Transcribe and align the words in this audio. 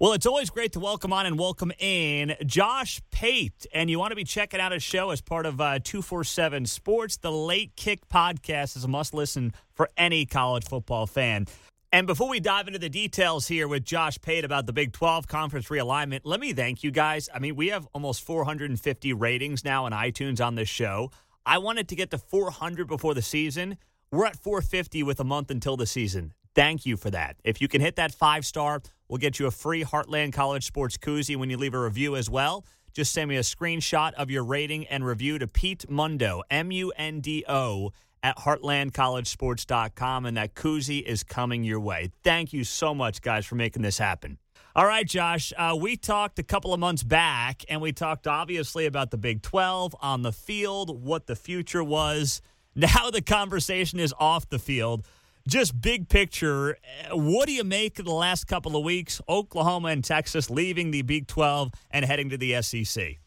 Well, 0.00 0.12
it's 0.12 0.26
always 0.26 0.48
great 0.48 0.70
to 0.74 0.80
welcome 0.80 1.12
on 1.12 1.26
and 1.26 1.36
welcome 1.36 1.72
in 1.80 2.36
Josh 2.46 3.02
Pate. 3.10 3.66
And 3.74 3.90
you 3.90 3.98
want 3.98 4.12
to 4.12 4.14
be 4.14 4.22
checking 4.22 4.60
out 4.60 4.70
his 4.70 4.84
show 4.84 5.10
as 5.10 5.20
part 5.20 5.44
of 5.44 5.60
uh, 5.60 5.80
247 5.82 6.66
Sports. 6.66 7.16
The 7.16 7.32
Late 7.32 7.74
Kick 7.74 8.08
podcast 8.08 8.76
is 8.76 8.84
a 8.84 8.88
must 8.88 9.12
listen 9.12 9.52
for 9.74 9.88
any 9.96 10.24
college 10.24 10.64
football 10.64 11.08
fan. 11.08 11.46
And 11.90 12.06
before 12.06 12.28
we 12.28 12.38
dive 12.38 12.68
into 12.68 12.78
the 12.78 12.88
details 12.88 13.48
here 13.48 13.66
with 13.66 13.84
Josh 13.84 14.20
Pate 14.20 14.44
about 14.44 14.66
the 14.66 14.72
Big 14.72 14.92
12 14.92 15.26
conference 15.26 15.66
realignment, 15.66 16.20
let 16.22 16.38
me 16.38 16.52
thank 16.52 16.84
you 16.84 16.92
guys. 16.92 17.28
I 17.34 17.40
mean, 17.40 17.56
we 17.56 17.66
have 17.70 17.88
almost 17.92 18.22
450 18.22 19.12
ratings 19.14 19.64
now 19.64 19.86
on 19.86 19.90
iTunes 19.90 20.40
on 20.40 20.54
this 20.54 20.68
show. 20.68 21.10
I 21.44 21.58
wanted 21.58 21.88
to 21.88 21.96
get 21.96 22.12
to 22.12 22.18
400 22.18 22.86
before 22.86 23.14
the 23.14 23.22
season. 23.22 23.78
We're 24.12 24.26
at 24.26 24.36
450 24.36 25.02
with 25.02 25.18
a 25.18 25.24
month 25.24 25.50
until 25.50 25.76
the 25.76 25.86
season. 25.86 26.34
Thank 26.58 26.86
you 26.86 26.96
for 26.96 27.10
that. 27.10 27.36
If 27.44 27.62
you 27.62 27.68
can 27.68 27.80
hit 27.80 27.96
that 27.96 28.12
five 28.12 28.44
star, 28.44 28.82
We'll 29.08 29.18
get 29.18 29.38
you 29.38 29.46
a 29.46 29.50
free 29.50 29.84
Heartland 29.84 30.34
College 30.34 30.64
Sports 30.64 30.98
koozie 30.98 31.36
when 31.36 31.48
you 31.48 31.56
leave 31.56 31.72
a 31.72 31.80
review 31.80 32.14
as 32.14 32.28
well. 32.28 32.66
Just 32.92 33.12
send 33.12 33.30
me 33.30 33.36
a 33.36 33.40
screenshot 33.40 34.12
of 34.14 34.30
your 34.30 34.44
rating 34.44 34.86
and 34.88 35.04
review 35.04 35.38
to 35.38 35.48
Pete 35.48 35.88
Mundo, 35.88 36.42
M 36.50 36.70
U 36.70 36.92
N 36.96 37.20
D 37.20 37.44
O, 37.48 37.92
at 38.22 38.36
heartlandcollegesports.com, 38.38 40.26
and 40.26 40.36
that 40.36 40.54
koozie 40.54 41.02
is 41.02 41.22
coming 41.22 41.64
your 41.64 41.80
way. 41.80 42.10
Thank 42.22 42.52
you 42.52 42.64
so 42.64 42.94
much, 42.94 43.22
guys, 43.22 43.46
for 43.46 43.54
making 43.54 43.82
this 43.82 43.96
happen. 43.96 44.36
All 44.76 44.84
right, 44.86 45.06
Josh, 45.06 45.52
uh, 45.56 45.76
we 45.80 45.96
talked 45.96 46.38
a 46.38 46.42
couple 46.42 46.74
of 46.74 46.80
months 46.80 47.02
back, 47.02 47.64
and 47.70 47.80
we 47.80 47.92
talked 47.92 48.26
obviously 48.26 48.84
about 48.84 49.10
the 49.10 49.16
Big 49.16 49.40
12 49.40 49.96
on 50.02 50.22
the 50.22 50.32
field, 50.32 51.02
what 51.02 51.26
the 51.26 51.36
future 51.36 51.82
was. 51.82 52.42
Now 52.74 53.10
the 53.10 53.22
conversation 53.22 53.98
is 53.98 54.14
off 54.20 54.48
the 54.50 54.58
field 54.60 55.04
just 55.48 55.80
big 55.80 56.08
picture, 56.08 56.76
what 57.10 57.46
do 57.46 57.52
you 57.52 57.64
make 57.64 57.98
of 57.98 58.04
the 58.04 58.12
last 58.12 58.44
couple 58.44 58.76
of 58.76 58.84
weeks? 58.84 59.20
Oklahoma 59.28 59.88
and 59.88 60.04
Texas 60.04 60.50
leaving 60.50 60.90
the 60.90 61.02
Big 61.02 61.26
12 61.26 61.72
and 61.90 62.04
heading 62.04 62.28
to 62.30 62.36
the 62.36 62.60
SEC. 62.62 63.18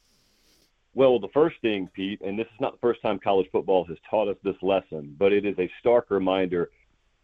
Well, 0.93 1.19
the 1.19 1.29
first 1.29 1.55
thing, 1.61 1.89
Pete, 1.93 2.21
and 2.21 2.37
this 2.37 2.47
is 2.47 2.59
not 2.59 2.73
the 2.73 2.79
first 2.79 3.01
time 3.01 3.17
college 3.19 3.47
football 3.51 3.85
has 3.85 3.97
taught 4.09 4.27
us 4.27 4.37
this 4.43 4.55
lesson, 4.61 5.15
but 5.17 5.31
it 5.31 5.45
is 5.45 5.57
a 5.57 5.69
stark 5.79 6.11
reminder 6.11 6.69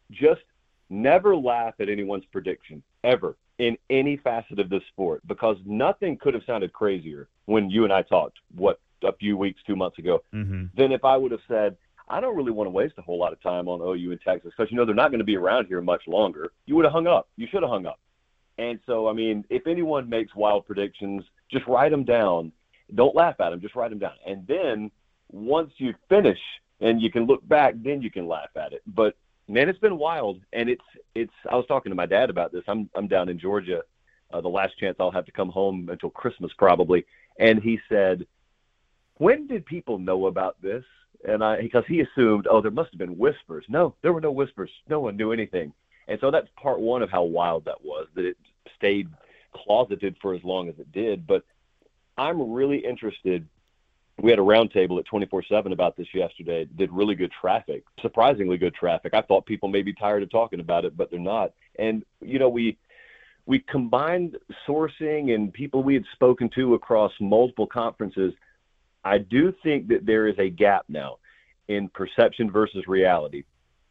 just 0.10 0.42
never 0.90 1.36
laugh 1.36 1.74
at 1.80 1.90
anyone's 1.90 2.26
prediction, 2.32 2.82
ever, 3.04 3.36
in 3.60 3.78
any 3.90 4.18
facet 4.18 4.60
of 4.60 4.70
this 4.70 4.84
sport, 4.88 5.22
because 5.28 5.58
nothing 5.66 6.18
could 6.18 6.34
have 6.34 6.44
sounded 6.46 6.72
crazier 6.72 7.28
when 7.46 7.70
you 7.70 7.84
and 7.84 7.92
I 7.92 8.04
talked, 8.04 8.38
what, 8.56 8.80
a 9.04 9.12
few 9.12 9.36
weeks, 9.36 9.62
two 9.68 9.76
months 9.76 10.00
ago, 10.00 10.24
mm-hmm. 10.34 10.66
than 10.76 10.92
if 10.92 11.04
I 11.04 11.18
would 11.18 11.32
have 11.32 11.42
said, 11.48 11.76
I 12.10 12.22
don't 12.22 12.36
really 12.36 12.52
want 12.52 12.68
to 12.68 12.72
waste 12.72 12.94
a 12.98 13.02
whole 13.02 13.20
lot 13.20 13.34
of 13.34 13.42
time 13.42 13.68
on 13.68 13.82
OU 13.82 14.12
and 14.12 14.22
Texas 14.22 14.54
because 14.56 14.72
you 14.72 14.78
know 14.78 14.86
they're 14.86 14.96
not 14.96 15.12
going 15.12 15.20
to 15.20 15.26
be 15.26 15.36
around 15.36 15.68
here 15.68 15.82
much 15.82 16.04
longer. 16.08 16.52
You 16.66 16.76
would 16.76 16.86
have 16.86 16.94
hung 16.94 17.08
up. 17.08 17.28
You 17.36 17.48
should 17.52 17.64
have 17.64 17.70
hung 17.70 17.86
up. 17.86 18.00
And 18.58 18.80
so, 18.86 19.08
I 19.08 19.14
mean, 19.14 19.46
if 19.50 19.68
anyone 19.68 20.10
makes 20.10 20.34
wild 20.36 20.66
predictions, 20.66 21.24
just 21.52 21.68
write 21.68 21.92
them 21.92 22.04
down. 22.04 22.52
Don't 22.96 23.16
laugh 23.16 23.36
at 23.40 23.52
them. 23.52 23.62
Just 23.62 23.76
write 23.76 23.90
them 23.90 24.00
down. 24.00 24.14
And 24.26 24.48
then 24.48 24.90
once 25.32 25.72
you 25.78 25.94
finish 26.10 26.40
and 26.80 27.02
you 27.02 27.12
can 27.12 27.26
look 27.26 27.48
back, 27.48 27.76
then 27.78 28.02
you 28.02 28.10
can 28.10 28.28
laugh 28.28 28.50
at 28.56 28.74
it. 28.74 28.82
But 28.88 29.16
man, 29.48 29.70
it's 29.70 29.80
been 29.80 29.98
wild. 29.98 30.42
And 30.54 30.70
it's 30.70 30.86
it's. 31.14 31.34
I 31.50 31.56
was 31.56 31.66
talking 31.68 31.92
to 31.92 31.96
my 31.96 32.06
dad 32.06 32.30
about 32.30 32.52
this. 32.52 32.64
I'm 32.68 32.90
I'm 32.96 33.08
down 33.08 33.30
in 33.30 33.38
Georgia. 33.38 33.84
Uh, 34.32 34.42
the 34.42 34.50
last 34.50 34.78
chance 34.78 34.98
I'll 35.00 35.12
have 35.12 35.26
to 35.26 35.32
come 35.32 35.50
home 35.50 35.90
until 35.92 36.10
Christmas 36.10 36.52
probably. 36.58 37.06
And 37.40 37.62
he 37.62 37.80
said, 37.90 38.26
"When 39.18 39.48
did 39.48 39.66
people 39.66 40.00
know 40.00 40.28
about 40.28 40.62
this?" 40.62 40.84
And 41.26 41.44
I 41.44 41.62
because 41.62 41.86
he 41.88 42.02
assumed, 42.02 42.48
oh, 42.50 42.62
there 42.62 42.72
must 42.72 42.92
have 42.92 43.00
been 43.00 43.18
whispers. 43.18 43.66
No, 43.70 43.96
there 44.02 44.14
were 44.14 44.22
no 44.22 44.32
whispers. 44.32 44.72
No 44.90 45.00
one 45.00 45.18
knew 45.18 45.32
anything. 45.32 45.74
And 46.08 46.20
so 46.20 46.32
that's 46.32 46.48
part 46.62 46.80
one 46.80 47.02
of 47.02 47.10
how 47.10 47.24
wild 47.24 47.66
that 47.66 47.84
was 47.84 48.08
that 48.16 48.26
it 48.26 48.38
stayed 48.76 49.10
closeted 49.54 50.16
for 50.22 50.34
as 50.34 50.44
long 50.44 50.70
as 50.70 50.76
it 50.80 50.92
did. 50.92 51.28
But 51.28 51.44
I'm 52.18 52.52
really 52.52 52.78
interested. 52.78 53.48
We 54.20 54.32
had 54.32 54.40
a 54.40 54.44
roundtable 54.44 55.00
at 55.00 55.06
24/7 55.06 55.72
about 55.72 55.96
this 55.96 56.08
yesterday. 56.14 56.66
Did 56.76 56.92
really 56.92 57.16
good 57.16 57.32
traffic, 57.32 57.84
surprisingly 58.02 58.58
good 58.58 58.74
traffic. 58.74 59.14
I 59.14 59.22
thought 59.22 59.46
people 59.46 59.70
may 59.70 59.84
be 59.84 59.94
tired 59.94 60.24
of 60.24 60.32
talking 60.32 60.60
about 60.60 60.86
it, 60.86 60.98
but 60.98 61.12
they're 61.12 61.20
not. 61.20 61.54
And 61.78 62.04
you 62.22 62.40
know, 62.40 62.50
we 62.50 62.78
we 63.46 63.60
combined 63.60 64.38
sourcing 64.68 65.34
and 65.34 65.54
people 65.54 65.82
we 65.82 65.94
had 65.94 66.06
spoken 66.14 66.50
to 66.50 66.74
across 66.74 67.14
multiple 67.20 67.66
conferences 67.66 68.34
I 69.08 69.20
do 69.20 69.54
think 69.64 69.88
that 69.88 70.06
there 70.06 70.28
is 70.28 70.38
a 70.38 70.50
gap 70.50 70.84
now 70.90 71.20
in 71.70 71.88
perception 71.90 72.52
versus 72.52 72.88
reality. 72.88 73.44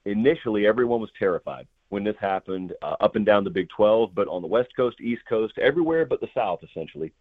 Initially, 0.04 0.66
everyone 0.66 1.00
was 1.00 1.10
terrified 1.18 1.66
when 1.88 2.04
this 2.04 2.16
happened 2.20 2.74
uh, 2.82 2.96
up 3.00 3.16
and 3.16 3.24
down 3.24 3.42
the 3.42 3.50
Big 3.50 3.68
12, 3.74 4.14
but 4.14 4.28
on 4.28 4.42
the 4.42 4.48
West 4.48 4.68
Coast, 4.76 5.00
East 5.00 5.22
Coast, 5.26 5.54
everywhere 5.58 6.04
but 6.04 6.20
the 6.20 6.28
South, 6.34 6.60
essentially, 6.62 7.12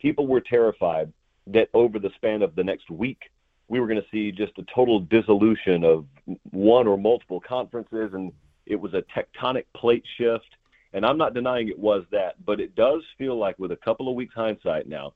people 0.00 0.26
were 0.26 0.40
terrified 0.40 1.12
that 1.46 1.68
over 1.74 1.98
the 1.98 2.10
span 2.16 2.40
of 2.40 2.54
the 2.54 2.64
next 2.64 2.90
week, 2.90 3.30
we 3.68 3.80
were 3.80 3.86
going 3.86 4.00
to 4.00 4.08
see 4.10 4.32
just 4.32 4.58
a 4.58 4.64
total 4.74 5.00
dissolution 5.00 5.84
of 5.84 6.06
one 6.50 6.86
or 6.86 6.96
multiple 6.96 7.40
conferences, 7.40 8.14
and 8.14 8.32
it 8.64 8.76
was 8.76 8.94
a 8.94 9.04
tectonic 9.14 9.64
plate 9.76 10.04
shift. 10.16 10.56
And 10.94 11.04
I'm 11.04 11.18
not 11.18 11.34
denying 11.34 11.68
it 11.68 11.78
was 11.78 12.04
that, 12.12 12.42
but 12.46 12.60
it 12.60 12.74
does 12.74 13.02
feel 13.18 13.36
like, 13.36 13.58
with 13.58 13.72
a 13.72 13.76
couple 13.76 14.08
of 14.08 14.14
weeks 14.14 14.34
hindsight 14.34 14.88
now, 14.88 15.14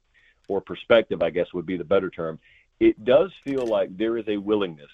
or 0.49 0.61
perspective, 0.61 1.23
I 1.23 1.31
guess 1.31 1.53
would 1.53 1.67
be 1.67 1.77
the 1.77 1.85
better 1.85 2.11
term, 2.11 2.39
it 2.81 3.05
does 3.05 3.31
feel 3.45 3.67
like 3.67 3.97
there 3.97 4.19
is 4.19 4.25
a 4.29 4.37
willingness 4.37 4.91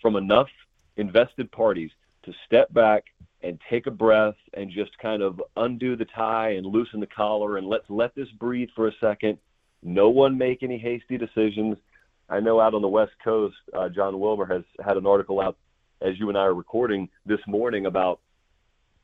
from 0.00 0.16
enough 0.16 0.48
invested 0.96 1.50
parties 1.50 1.90
to 2.24 2.32
step 2.46 2.72
back 2.72 3.04
and 3.42 3.58
take 3.68 3.86
a 3.86 3.90
breath 3.90 4.36
and 4.54 4.70
just 4.70 4.96
kind 4.98 5.22
of 5.22 5.40
undo 5.56 5.96
the 5.96 6.06
tie 6.06 6.50
and 6.50 6.66
loosen 6.66 7.00
the 7.00 7.06
collar 7.06 7.58
and 7.58 7.66
let's 7.66 7.88
let 7.88 8.14
this 8.14 8.28
breathe 8.38 8.68
for 8.74 8.88
a 8.88 8.92
second. 9.00 9.38
No 9.82 10.08
one 10.08 10.38
make 10.38 10.62
any 10.62 10.78
hasty 10.78 11.18
decisions. 11.18 11.76
I 12.28 12.40
know 12.40 12.58
out 12.58 12.74
on 12.74 12.80
the 12.80 12.88
West 12.88 13.12
Coast, 13.22 13.56
uh, 13.76 13.90
Jon 13.90 14.14
Wilner 14.14 14.50
has 14.50 14.62
had 14.84 14.96
an 14.96 15.06
article 15.06 15.40
out 15.40 15.58
as 16.00 16.18
you 16.18 16.28
and 16.30 16.38
I 16.38 16.42
are 16.42 16.54
recording 16.54 17.08
this 17.26 17.40
morning 17.46 17.86
about 17.86 18.20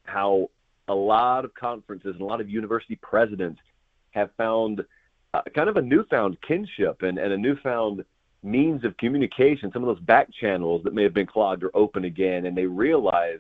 how 0.05 0.49
a 0.89 0.95
lot 0.95 1.45
of 1.45 1.55
conferences 1.55 2.15
and 2.15 2.21
a 2.21 2.25
lot 2.25 2.41
of 2.41 2.49
university 2.49 2.97
presidents 2.97 3.61
have 4.11 4.31
found 4.37 4.85
kind 5.55 5.69
of 5.69 5.77
a 5.77 5.83
newfound 5.83 6.39
kinship 6.47 7.03
and, 7.03 7.19
and 7.19 7.33
a 7.33 7.39
newfound 7.39 8.05
means 8.43 8.85
of 8.85 8.97
communication. 8.97 9.71
Some 9.73 9.83
of 9.83 9.95
those 9.95 10.05
back 10.05 10.29
channels 10.33 10.83
that 10.85 10.95
may 10.95 11.03
have 11.03 11.15
been 11.15 11.27
clogged 11.27 11.63
are 11.63 11.77
open 11.77 12.05
again, 12.05 12.47
and 12.47 12.57
they 12.57 12.67
realize 12.67 13.39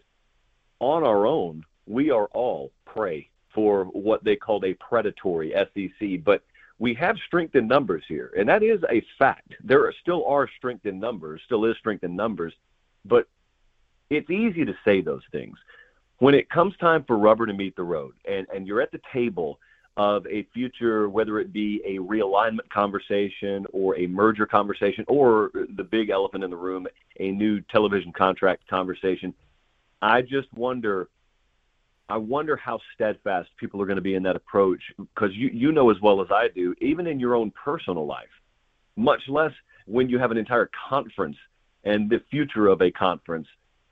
on 0.78 1.04
our 1.04 1.26
own 1.26 1.64
we 1.86 2.10
are 2.10 2.26
all 2.26 2.70
prey 2.84 3.28
for 3.54 3.84
what 3.84 4.22
they 4.22 4.36
called 4.36 4.64
a 4.64 4.74
predatory 4.74 5.52
SEC. 5.52 6.22
But 6.24 6.42
we 6.78 6.94
have 6.94 7.16
strength 7.26 7.56
in 7.56 7.66
numbers 7.66 8.04
here, 8.08 8.32
and 8.38 8.48
that 8.48 8.62
is 8.62 8.80
a 8.88 9.02
fact. 9.18 9.54
There 9.62 9.84
are, 9.84 9.94
still 10.00 10.24
are 10.26 10.48
strength 10.58 10.86
in 10.86 11.00
numbers, 11.00 11.42
still 11.44 11.64
is 11.64 11.76
strength 11.76 12.04
in 12.04 12.14
numbers, 12.14 12.54
but 13.04 13.28
it's 14.08 14.30
easy 14.30 14.64
to 14.64 14.74
say 14.84 15.00
those 15.00 15.22
things. 15.32 15.58
When 16.18 16.34
it 16.34 16.50
comes 16.50 16.76
time 16.76 17.04
for 17.04 17.16
rubber 17.16 17.46
to 17.46 17.52
meet 17.52 17.76
the 17.76 17.82
road, 17.82 18.14
and, 18.26 18.46
and 18.54 18.66
you're 18.66 18.82
at 18.82 18.92
the 18.92 19.00
table 19.12 19.58
of 20.00 20.26
a 20.28 20.46
future, 20.54 21.10
whether 21.10 21.38
it 21.38 21.52
be 21.52 21.82
a 21.84 21.98
realignment 21.98 22.66
conversation 22.72 23.66
or 23.70 23.98
a 23.98 24.06
merger 24.06 24.46
conversation 24.46 25.04
or 25.08 25.50
the 25.76 25.84
big 25.84 26.08
elephant 26.08 26.42
in 26.42 26.48
the 26.48 26.56
room, 26.56 26.86
a 27.18 27.30
new 27.32 27.60
television 27.70 28.10
contract 28.10 28.66
conversation. 28.66 29.34
I 30.00 30.22
just 30.22 30.50
wonder. 30.54 31.10
I 32.08 32.16
wonder 32.16 32.56
how 32.56 32.80
steadfast 32.94 33.50
people 33.58 33.80
are 33.80 33.86
going 33.86 33.96
to 33.96 34.02
be 34.02 34.14
in 34.14 34.22
that 34.24 34.34
approach 34.34 34.80
because 34.96 35.30
you, 35.32 35.48
you 35.52 35.70
know 35.70 35.90
as 35.90 35.96
well 36.02 36.20
as 36.20 36.28
I 36.32 36.48
do, 36.52 36.74
even 36.80 37.06
in 37.06 37.20
your 37.20 37.36
own 37.36 37.52
personal 37.52 38.04
life, 38.04 38.34
much 38.96 39.20
less 39.28 39.52
when 39.86 40.08
you 40.08 40.18
have 40.18 40.32
an 40.32 40.36
entire 40.36 40.68
conference 40.88 41.36
and 41.84 42.10
the 42.10 42.20
future 42.28 42.66
of 42.66 42.80
a 42.80 42.90
conference 42.90 43.46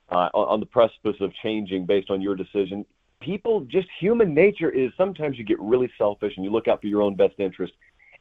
uh, 0.09 0.27
on 0.33 0.59
the 0.59 0.65
precipice 0.65 1.15
of 1.21 1.31
changing 1.41 1.85
based 1.85 2.09
on 2.09 2.19
your 2.19 2.35
decision 2.35 2.85
people 3.21 3.61
just 3.61 3.87
human 3.99 4.33
nature 4.33 4.69
is 4.69 4.91
sometimes 4.97 5.37
you 5.37 5.43
get 5.43 5.59
really 5.59 5.91
selfish 5.97 6.33
and 6.35 6.45
you 6.45 6.51
look 6.51 6.67
out 6.67 6.81
for 6.81 6.87
your 6.87 7.01
own 7.01 7.15
best 7.15 7.35
interest. 7.39 7.73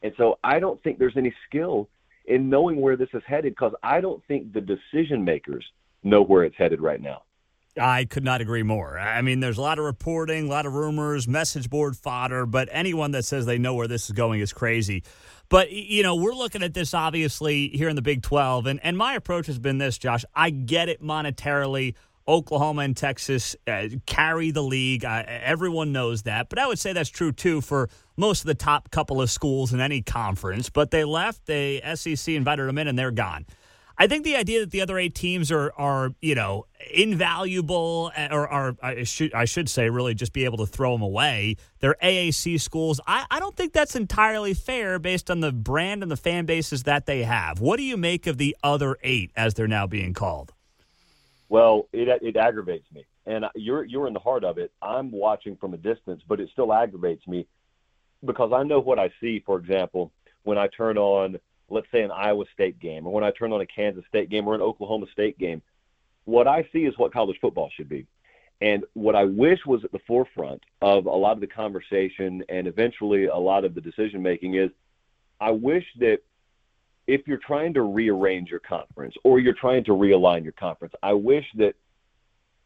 And 0.02 0.12
so 0.16 0.38
I 0.44 0.58
don't 0.60 0.82
think 0.82 0.98
there's 0.98 1.16
any 1.16 1.34
skill 1.48 1.88
in 2.26 2.50
knowing 2.50 2.80
where 2.80 2.96
this 2.96 3.08
is 3.14 3.22
headed 3.26 3.52
because 3.52 3.72
I 3.82 4.00
don't 4.00 4.22
think 4.26 4.52
the 4.52 4.60
decision 4.60 5.24
makers 5.24 5.64
know 6.02 6.22
where 6.22 6.44
it's 6.44 6.56
headed 6.56 6.80
right 6.80 7.00
now. 7.00 7.22
I 7.80 8.06
could 8.06 8.24
not 8.24 8.40
agree 8.40 8.62
more. 8.62 8.98
I 8.98 9.22
mean, 9.22 9.40
there's 9.40 9.58
a 9.58 9.62
lot 9.62 9.78
of 9.78 9.84
reporting, 9.84 10.46
a 10.46 10.50
lot 10.50 10.66
of 10.66 10.74
rumors, 10.74 11.28
message 11.28 11.70
board 11.70 11.96
fodder, 11.96 12.44
but 12.44 12.68
anyone 12.72 13.12
that 13.12 13.24
says 13.24 13.46
they 13.46 13.58
know 13.58 13.74
where 13.74 13.86
this 13.86 14.06
is 14.06 14.12
going 14.12 14.40
is 14.40 14.52
crazy. 14.52 15.04
But, 15.48 15.70
you 15.70 16.02
know, 16.02 16.16
we're 16.16 16.34
looking 16.34 16.62
at 16.62 16.74
this 16.74 16.92
obviously 16.92 17.68
here 17.68 17.88
in 17.88 17.96
the 17.96 18.02
Big 18.02 18.22
12, 18.22 18.66
and, 18.66 18.80
and 18.82 18.98
my 18.98 19.14
approach 19.14 19.46
has 19.46 19.58
been 19.58 19.78
this, 19.78 19.96
Josh. 19.96 20.24
I 20.34 20.50
get 20.50 20.88
it 20.88 21.02
monetarily. 21.02 21.94
Oklahoma 22.28 22.82
and 22.82 22.96
Texas 22.96 23.56
uh, 23.66 23.88
carry 24.06 24.50
the 24.50 24.62
league. 24.62 25.04
Uh, 25.04 25.24
everyone 25.26 25.92
knows 25.92 26.24
that. 26.24 26.50
But 26.50 26.58
I 26.58 26.66
would 26.66 26.78
say 26.78 26.92
that's 26.92 27.08
true 27.08 27.32
too 27.32 27.62
for 27.62 27.88
most 28.16 28.42
of 28.42 28.46
the 28.46 28.54
top 28.54 28.90
couple 28.90 29.22
of 29.22 29.30
schools 29.30 29.72
in 29.72 29.80
any 29.80 30.02
conference. 30.02 30.68
But 30.68 30.90
they 30.90 31.04
left, 31.04 31.46
the 31.46 31.80
SEC 31.94 32.34
invited 32.34 32.68
them 32.68 32.76
in, 32.76 32.86
and 32.86 32.98
they're 32.98 33.10
gone. 33.10 33.46
I 34.00 34.06
think 34.06 34.22
the 34.22 34.36
idea 34.36 34.60
that 34.60 34.70
the 34.70 34.80
other 34.80 34.96
eight 34.96 35.16
teams 35.16 35.50
are 35.50 35.72
are 35.76 36.14
you 36.20 36.36
know 36.36 36.66
invaluable 36.94 38.12
uh, 38.16 38.28
or 38.30 38.46
are 38.46 38.76
I 38.80 39.02
should 39.02 39.34
I 39.34 39.44
should 39.44 39.68
say 39.68 39.90
really 39.90 40.14
just 40.14 40.32
be 40.32 40.44
able 40.44 40.58
to 40.58 40.66
throw 40.66 40.92
them 40.92 41.02
away. 41.02 41.56
They're 41.80 41.96
AAC 42.00 42.60
schools. 42.60 43.00
I, 43.08 43.26
I 43.28 43.40
don't 43.40 43.56
think 43.56 43.72
that's 43.72 43.96
entirely 43.96 44.54
fair 44.54 45.00
based 45.00 45.32
on 45.32 45.40
the 45.40 45.50
brand 45.50 46.04
and 46.04 46.12
the 46.12 46.16
fan 46.16 46.46
bases 46.46 46.84
that 46.84 47.06
they 47.06 47.24
have. 47.24 47.60
What 47.60 47.76
do 47.76 47.82
you 47.82 47.96
make 47.96 48.28
of 48.28 48.38
the 48.38 48.56
other 48.62 48.96
eight 49.02 49.32
as 49.34 49.54
they're 49.54 49.66
now 49.66 49.88
being 49.88 50.14
called? 50.14 50.52
Well, 51.48 51.88
it 51.92 52.08
it 52.22 52.36
aggravates 52.36 52.86
me, 52.92 53.06
and 53.26 53.46
you're 53.54 53.84
you're 53.84 54.06
in 54.06 54.12
the 54.12 54.20
heart 54.20 54.44
of 54.44 54.58
it. 54.58 54.72
I'm 54.82 55.10
watching 55.10 55.56
from 55.56 55.74
a 55.74 55.78
distance, 55.78 56.22
but 56.28 56.40
it 56.40 56.50
still 56.52 56.72
aggravates 56.72 57.26
me 57.26 57.46
because 58.24 58.52
I 58.52 58.62
know 58.62 58.80
what 58.80 58.98
I 58.98 59.10
see. 59.20 59.42
For 59.44 59.58
example, 59.58 60.12
when 60.42 60.58
I 60.58 60.68
turn 60.68 60.98
on, 60.98 61.38
let's 61.70 61.86
say, 61.90 62.02
an 62.02 62.10
Iowa 62.10 62.44
State 62.52 62.78
game, 62.80 63.06
or 63.06 63.12
when 63.12 63.24
I 63.24 63.30
turn 63.30 63.52
on 63.52 63.60
a 63.60 63.66
Kansas 63.66 64.04
State 64.08 64.28
game 64.28 64.46
or 64.46 64.54
an 64.54 64.60
Oklahoma 64.60 65.06
State 65.12 65.38
game, 65.38 65.62
what 66.24 66.46
I 66.46 66.68
see 66.72 66.80
is 66.80 66.98
what 66.98 67.12
college 67.12 67.38
football 67.40 67.70
should 67.74 67.88
be. 67.88 68.06
And 68.60 68.84
what 68.94 69.14
I 69.14 69.24
wish 69.24 69.60
was 69.66 69.84
at 69.84 69.92
the 69.92 70.00
forefront 70.00 70.62
of 70.82 71.06
a 71.06 71.10
lot 71.10 71.32
of 71.32 71.40
the 71.40 71.46
conversation 71.46 72.42
and 72.48 72.66
eventually 72.66 73.26
a 73.26 73.36
lot 73.36 73.64
of 73.64 73.74
the 73.74 73.80
decision 73.80 74.20
making 74.20 74.54
is 74.54 74.70
I 75.40 75.52
wish 75.52 75.84
that 76.00 76.18
if 77.08 77.26
you're 77.26 77.38
trying 77.38 77.72
to 77.74 77.82
rearrange 77.82 78.50
your 78.50 78.60
conference 78.60 79.14
or 79.24 79.40
you're 79.40 79.54
trying 79.54 79.82
to 79.82 79.92
realign 79.92 80.44
your 80.44 80.52
conference, 80.52 80.94
I 81.02 81.14
wish 81.14 81.46
that 81.56 81.74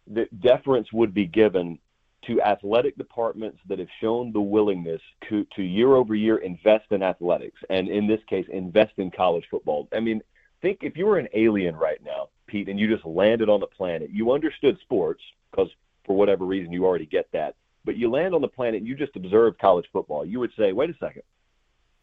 that 0.08 0.40
deference 0.40 0.92
would 0.92 1.14
be 1.14 1.26
given 1.26 1.78
to 2.26 2.42
athletic 2.42 2.96
departments 2.98 3.58
that 3.68 3.78
have 3.78 3.88
shown 4.00 4.32
the 4.32 4.40
willingness 4.40 5.00
to, 5.28 5.46
to 5.54 5.62
year 5.62 5.94
over 5.94 6.14
year 6.14 6.38
invest 6.38 6.86
in 6.90 7.02
athletics 7.04 7.60
and 7.70 7.88
in 7.88 8.06
this 8.08 8.20
case 8.28 8.44
invest 8.52 8.92
in 8.96 9.12
college 9.12 9.44
football. 9.48 9.88
I 9.92 10.00
mean, 10.00 10.20
think 10.60 10.78
if 10.82 10.96
you 10.96 11.06
were 11.06 11.18
an 11.18 11.28
alien 11.34 11.76
right 11.76 12.02
now, 12.04 12.28
Pete, 12.48 12.68
and 12.68 12.78
you 12.78 12.92
just 12.92 13.06
landed 13.06 13.48
on 13.48 13.60
the 13.60 13.66
planet, 13.66 14.10
you 14.10 14.32
understood 14.32 14.76
sports 14.82 15.22
because 15.50 15.70
for 16.04 16.16
whatever 16.16 16.44
reason 16.44 16.72
you 16.72 16.84
already 16.84 17.06
get 17.06 17.30
that, 17.32 17.54
but 17.84 17.96
you 17.96 18.10
land 18.10 18.34
on 18.34 18.40
the 18.40 18.48
planet 18.48 18.80
and 18.80 18.88
you 18.88 18.96
just 18.96 19.14
observe 19.14 19.56
college 19.58 19.86
football, 19.92 20.24
you 20.24 20.40
would 20.40 20.52
say, 20.58 20.72
wait 20.72 20.90
a 20.90 20.96
second, 20.98 21.22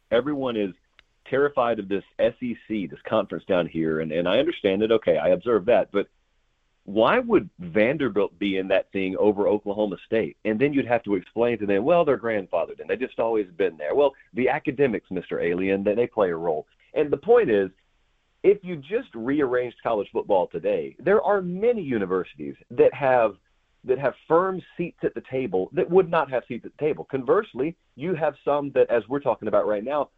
everyone 0.09 0.55
is 0.55 0.71
terrified 1.29 1.79
of 1.79 1.89
this 1.89 2.03
SEC, 2.19 2.89
this 2.89 2.99
conference 3.07 3.43
down 3.45 3.67
here, 3.67 4.01
and, 4.01 4.11
and 4.11 4.27
I 4.27 4.39
understand 4.39 4.83
it. 4.83 4.91
Okay, 4.91 5.17
I 5.17 5.29
observe 5.29 5.65
that, 5.65 5.91
but 5.91 6.07
why 6.89 7.19
would 7.19 7.49
Vanderbilt 7.59 8.39
be 8.39 8.57
in 8.57 8.67
that 8.69 8.91
thing 8.91 9.15
over 9.17 9.47
Oklahoma 9.47 9.97
State? 10.07 10.37
And 10.43 10.59
then 10.59 10.73
you'd 10.73 10.87
have 10.87 11.03
to 11.03 11.15
explain 11.15 11.59
to 11.59 11.67
them, 11.67 11.83
well, 11.83 12.03
they're 12.03 12.17
grandfathered 12.17 12.79
and 12.79 12.89
they 12.89 12.95
just 12.95 13.19
always 13.19 13.45
been 13.57 13.77
there. 13.77 13.93
Well, 13.93 14.15
the 14.33 14.49
academics, 14.49 15.09
Mr. 15.11 15.43
Alien, 15.43 15.83
then 15.83 15.97
they 15.97 16.07
play 16.07 16.31
a 16.31 16.35
role. 16.35 16.65
And 16.95 17.11
the 17.11 17.17
point 17.17 17.51
is, 17.51 17.69
if 18.41 18.57
you 18.63 18.77
just 18.77 19.13
rearranged 19.13 19.77
college 19.83 20.07
football 20.11 20.47
today, 20.47 20.95
there 20.97 21.21
are 21.21 21.41
many 21.41 21.81
universities 21.81 22.55
that 22.71 22.93
have 22.93 23.35
that 23.85 23.99
have 23.99 24.13
firm 24.27 24.61
seats 24.75 24.99
at 25.03 25.13
the 25.13 25.23
table 25.29 25.69
that 25.71 25.89
would 25.89 26.09
not 26.09 26.29
have 26.29 26.43
seats 26.47 26.65
at 26.65 26.71
the 26.77 26.85
table. 26.85 27.07
Conversely, 27.09 27.77
you 27.95 28.13
have 28.13 28.33
some 28.43 28.71
that, 28.71 28.89
as 28.89 29.03
we're 29.07 29.21
talking 29.21 29.47
about 29.47 29.67
right 29.67 29.85
now, 29.85 30.09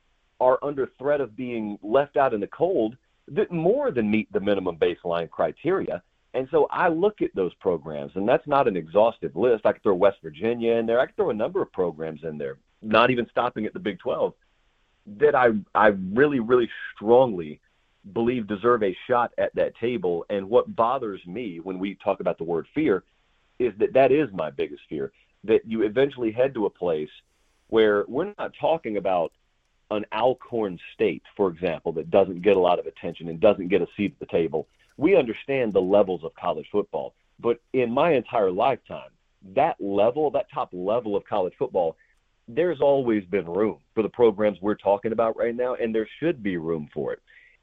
are 0.41 0.59
under 0.63 0.89
threat 0.97 1.21
of 1.21 1.37
being 1.37 1.77
left 1.83 2.17
out 2.17 2.33
in 2.33 2.41
the 2.41 2.47
cold 2.47 2.97
that 3.27 3.51
more 3.51 3.91
than 3.91 4.09
meet 4.09 4.29
the 4.33 4.39
minimum 4.39 4.75
baseline 4.75 5.29
criteria. 5.29 6.01
And 6.33 6.47
so 6.49 6.67
I 6.71 6.87
look 6.87 7.21
at 7.21 7.33
those 7.35 7.53
programs, 7.55 8.13
and 8.15 8.27
that's 8.27 8.47
not 8.47 8.67
an 8.67 8.75
exhaustive 8.75 9.35
list. 9.35 9.65
I 9.65 9.73
could 9.73 9.83
throw 9.83 9.93
West 9.93 10.17
Virginia 10.23 10.73
in 10.73 10.85
there. 10.85 10.99
I 10.99 11.05
could 11.05 11.15
throw 11.15 11.29
a 11.29 11.33
number 11.33 11.61
of 11.61 11.71
programs 11.71 12.23
in 12.23 12.37
there, 12.37 12.57
not 12.81 13.11
even 13.11 13.27
stopping 13.29 13.65
at 13.65 13.73
the 13.73 13.79
Big 13.79 13.99
12, 13.99 14.33
that 15.19 15.35
I, 15.35 15.49
I 15.75 15.87
really, 15.87 16.39
really 16.39 16.69
strongly 16.95 17.59
believe 18.13 18.47
deserve 18.47 18.81
a 18.81 18.97
shot 19.07 19.31
at 19.37 19.53
that 19.55 19.75
table. 19.75 20.25
And 20.29 20.49
what 20.49 20.75
bothers 20.75 21.21
me 21.27 21.59
when 21.59 21.77
we 21.77 21.95
talk 21.95 22.19
about 22.19 22.39
the 22.39 22.43
word 22.45 22.65
fear 22.73 23.03
is 23.59 23.73
that 23.77 23.93
that 23.93 24.11
is 24.11 24.29
my 24.33 24.49
biggest 24.49 24.81
fear 24.89 25.11
that 25.43 25.61
you 25.65 25.83
eventually 25.83 26.31
head 26.31 26.53
to 26.55 26.65
a 26.65 26.69
place 26.69 27.09
where 27.67 28.05
we're 28.07 28.33
not 28.37 28.53
talking 28.59 28.97
about 28.97 29.31
an 29.91 30.05
Alcorn 30.13 30.79
State, 30.93 31.21
for 31.35 31.49
example, 31.49 31.91
that 31.93 32.09
doesn't 32.09 32.41
get 32.41 32.57
a 32.57 32.59
lot 32.59 32.79
of 32.79 32.87
attention 32.87 33.27
and 33.27 33.39
doesn't 33.39 33.67
get 33.67 33.81
a 33.81 33.87
seat 33.95 34.13
at 34.13 34.19
the 34.19 34.31
table. 34.31 34.67
We 34.97 35.15
understand 35.15 35.73
the 35.73 35.81
levels 35.81 36.23
of 36.23 36.33
college 36.35 36.67
football, 36.71 37.13
but 37.39 37.59
in 37.73 37.91
my 37.91 38.13
entire 38.13 38.51
lifetime, 38.51 39.09
that 39.53 39.75
level, 39.79 40.31
that 40.31 40.51
top 40.51 40.69
level 40.71 41.15
of 41.15 41.25
college 41.25 41.53
football, 41.59 41.97
there's 42.47 42.81
always 42.81 43.25
been 43.25 43.45
room 43.45 43.79
for 43.93 44.03
the 44.03 44.09
programs 44.09 44.59
we're 44.61 44.75
talking 44.75 45.11
about 45.11 45.37
right 45.37 45.55
now, 45.55 45.75
and 45.75 45.93
there 45.93 46.07
should 46.19 46.41
be 46.41 46.57
room 46.57 46.89
for 46.93 47.13
it. 47.13 47.19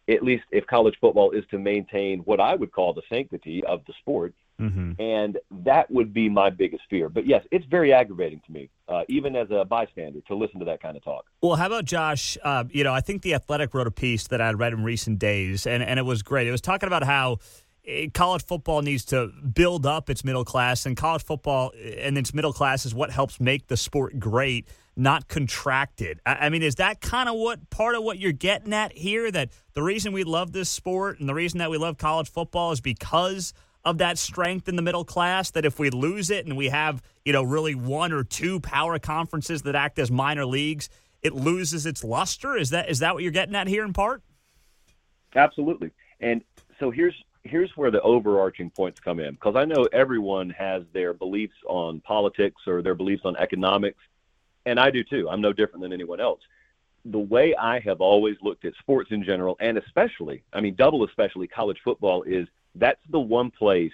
At 0.09 0.23
least 0.23 0.45
if 0.51 0.67
college 0.67 0.97
football 1.01 1.31
is 1.31 1.45
to 1.51 1.59
maintain 1.59 2.21
what 2.21 2.41
I 2.41 2.55
would 2.55 2.73
call 2.73 2.93
the 2.93 3.03
sanctity 3.09 3.63
of 3.65 3.85
the 3.87 3.93
sport 4.01 4.35
Mm-hmm. 4.61 5.01
And 5.01 5.39
that 5.65 5.91
would 5.91 6.13
be 6.13 6.29
my 6.29 6.51
biggest 6.51 6.83
fear. 6.91 7.09
But 7.09 7.27
yes, 7.27 7.45
it's 7.53 7.65
very 7.67 7.93
aggravating 7.93 8.41
to 8.47 8.53
me, 8.53 8.71
uh, 8.89 9.03
even 9.09 9.37
as 9.37 9.49
a 9.51 9.65
bystander, 9.65 10.21
to 10.27 10.35
listen 10.35 10.59
to 10.59 10.65
that 10.67 10.83
kind 10.83 10.97
of 10.97 11.05
talk. 11.05 11.27
Well, 11.41 11.57
how 11.57 11.67
about 11.67 11.85
Josh? 11.85 12.37
Uh, 12.43 12.65
you 12.71 12.83
know, 12.83 12.93
I 12.93 13.01
think 13.01 13.23
The 13.23 13.35
Athletic 13.35 13.73
wrote 13.73 13.87
a 13.87 13.93
piece 13.93 14.27
that 14.29 14.41
I'd 14.41 14.59
read 14.59 14.73
in 14.73 14.83
recent 14.83 15.21
days, 15.21 15.67
and, 15.67 15.83
and 15.83 15.99
it 15.99 16.03
was 16.05 16.23
great. 16.23 16.49
It 16.49 16.51
was 16.51 16.61
talking 16.61 16.89
about 16.89 17.05
how 17.05 17.39
eh, 17.87 18.09
college 18.13 18.45
football 18.45 18.83
needs 18.83 19.05
to 19.07 19.29
build 19.29 19.87
up 19.87 20.11
its 20.11 20.25
middle 20.25 20.45
class, 20.45 20.87
and 20.87 20.97
college 20.97 21.23
football 21.23 21.73
and 21.99 22.19
its 22.19 22.35
middle 22.35 22.53
class 22.53 22.85
is 22.85 22.95
what 22.95 23.11
helps 23.11 23.39
make 23.39 23.69
the 23.69 23.77
sport 23.77 24.19
great, 24.19 24.67
not 24.97 25.29
contracted. 25.29 26.19
I, 26.27 26.35
I 26.47 26.49
mean, 26.49 26.65
is 26.65 26.75
that 26.77 27.01
kind 27.01 27.29
of 27.29 27.37
what 27.37 27.71
part 27.71 27.95
of 27.95 28.03
what 28.03 28.19
you're 28.19 28.33
getting 28.33 28.73
at 28.73 28.93
here? 28.93 29.31
That 29.31 29.51
the 29.75 29.85
reason 29.85 30.13
we 30.13 30.25
love 30.25 30.51
this 30.51 30.69
sport 30.69 31.21
and 31.21 31.29
the 31.29 31.35
reason 31.35 31.59
that 31.59 31.71
we 31.71 31.79
love 31.79 31.97
college 31.97 32.29
football 32.29 32.73
is 32.73 32.81
because– 32.81 33.55
of 33.85 33.99
that 33.99 34.19
strength 34.19 34.69
in 34.69 34.77
the 34.77 34.83
middle 34.83 35.05
class 35.05 35.51
that 35.53 35.65
if 35.65 35.79
we 35.79 35.91
lose 35.91 36.31
it 36.31 36.47
and 36.47 36.57
we 36.57 36.69
have, 36.69 37.03
you 37.25 37.33
know, 37.33 37.43
really 37.43 37.75
one 37.75 38.13
or 38.13 38.25
two 38.25 38.61
power 38.61 38.99
conferences 38.99 39.63
that 39.63 39.75
act 39.75 39.99
as 39.99 40.11
minor 40.11 40.45
leagues, 40.45 40.89
it 41.23 41.35
loses 41.35 41.87
its 41.87 42.05
luster? 42.05 42.57
Is 42.57 42.71
that 42.71 42.89
is 42.89 42.99
that 43.01 43.15
what 43.15 43.23
you're 43.23 43.33
getting 43.33 43.55
at 43.55 43.67
here 43.67 43.85
in 43.85 43.93
part? 43.93 44.23
Absolutely. 45.35 45.91
And 46.21 46.43
so 46.79 46.91
here's 46.91 47.15
here's 47.45 47.71
where 47.77 47.91
the 47.91 48.01
overarching 48.03 48.71
points 48.71 49.01
come 49.01 49.21
in 49.21 49.33
because 49.33 49.57
I 49.57 49.65
know 49.65 49.89
everyone 49.93 50.51
has 50.51 50.83
their 50.93 51.15
beliefs 51.15 51.57
on 51.67 52.01
politics 52.01 52.63
or 52.67 52.83
their 52.83 52.95
beliefs 52.95 53.23
on 53.25 53.37
economics 53.37 54.01
and 54.67 54.79
I 54.79 54.91
do 54.91 55.03
too. 55.03 55.29
I'm 55.31 55.41
no 55.41 55.53
different 55.53 55.83
than 55.83 55.93
anyone 55.93 56.21
else. 56.21 56.41
The 57.05 57.19
way 57.19 57.55
I 57.55 57.81
have 57.81 58.01
always 58.01 58.37
looked 58.43 58.65
at 58.65 58.75
sports 58.81 59.11
in 59.13 59.25
general 59.25 59.57
and 59.61 59.79
especially, 59.79 60.43
I 60.53 60.61
mean 60.61 60.75
double 60.75 61.05
especially 61.05 61.47
college 61.47 61.79
football 61.85 62.23
is 62.25 62.47
that's 62.79 63.01
the 63.11 63.21
one 63.21 63.51
place 63.51 63.93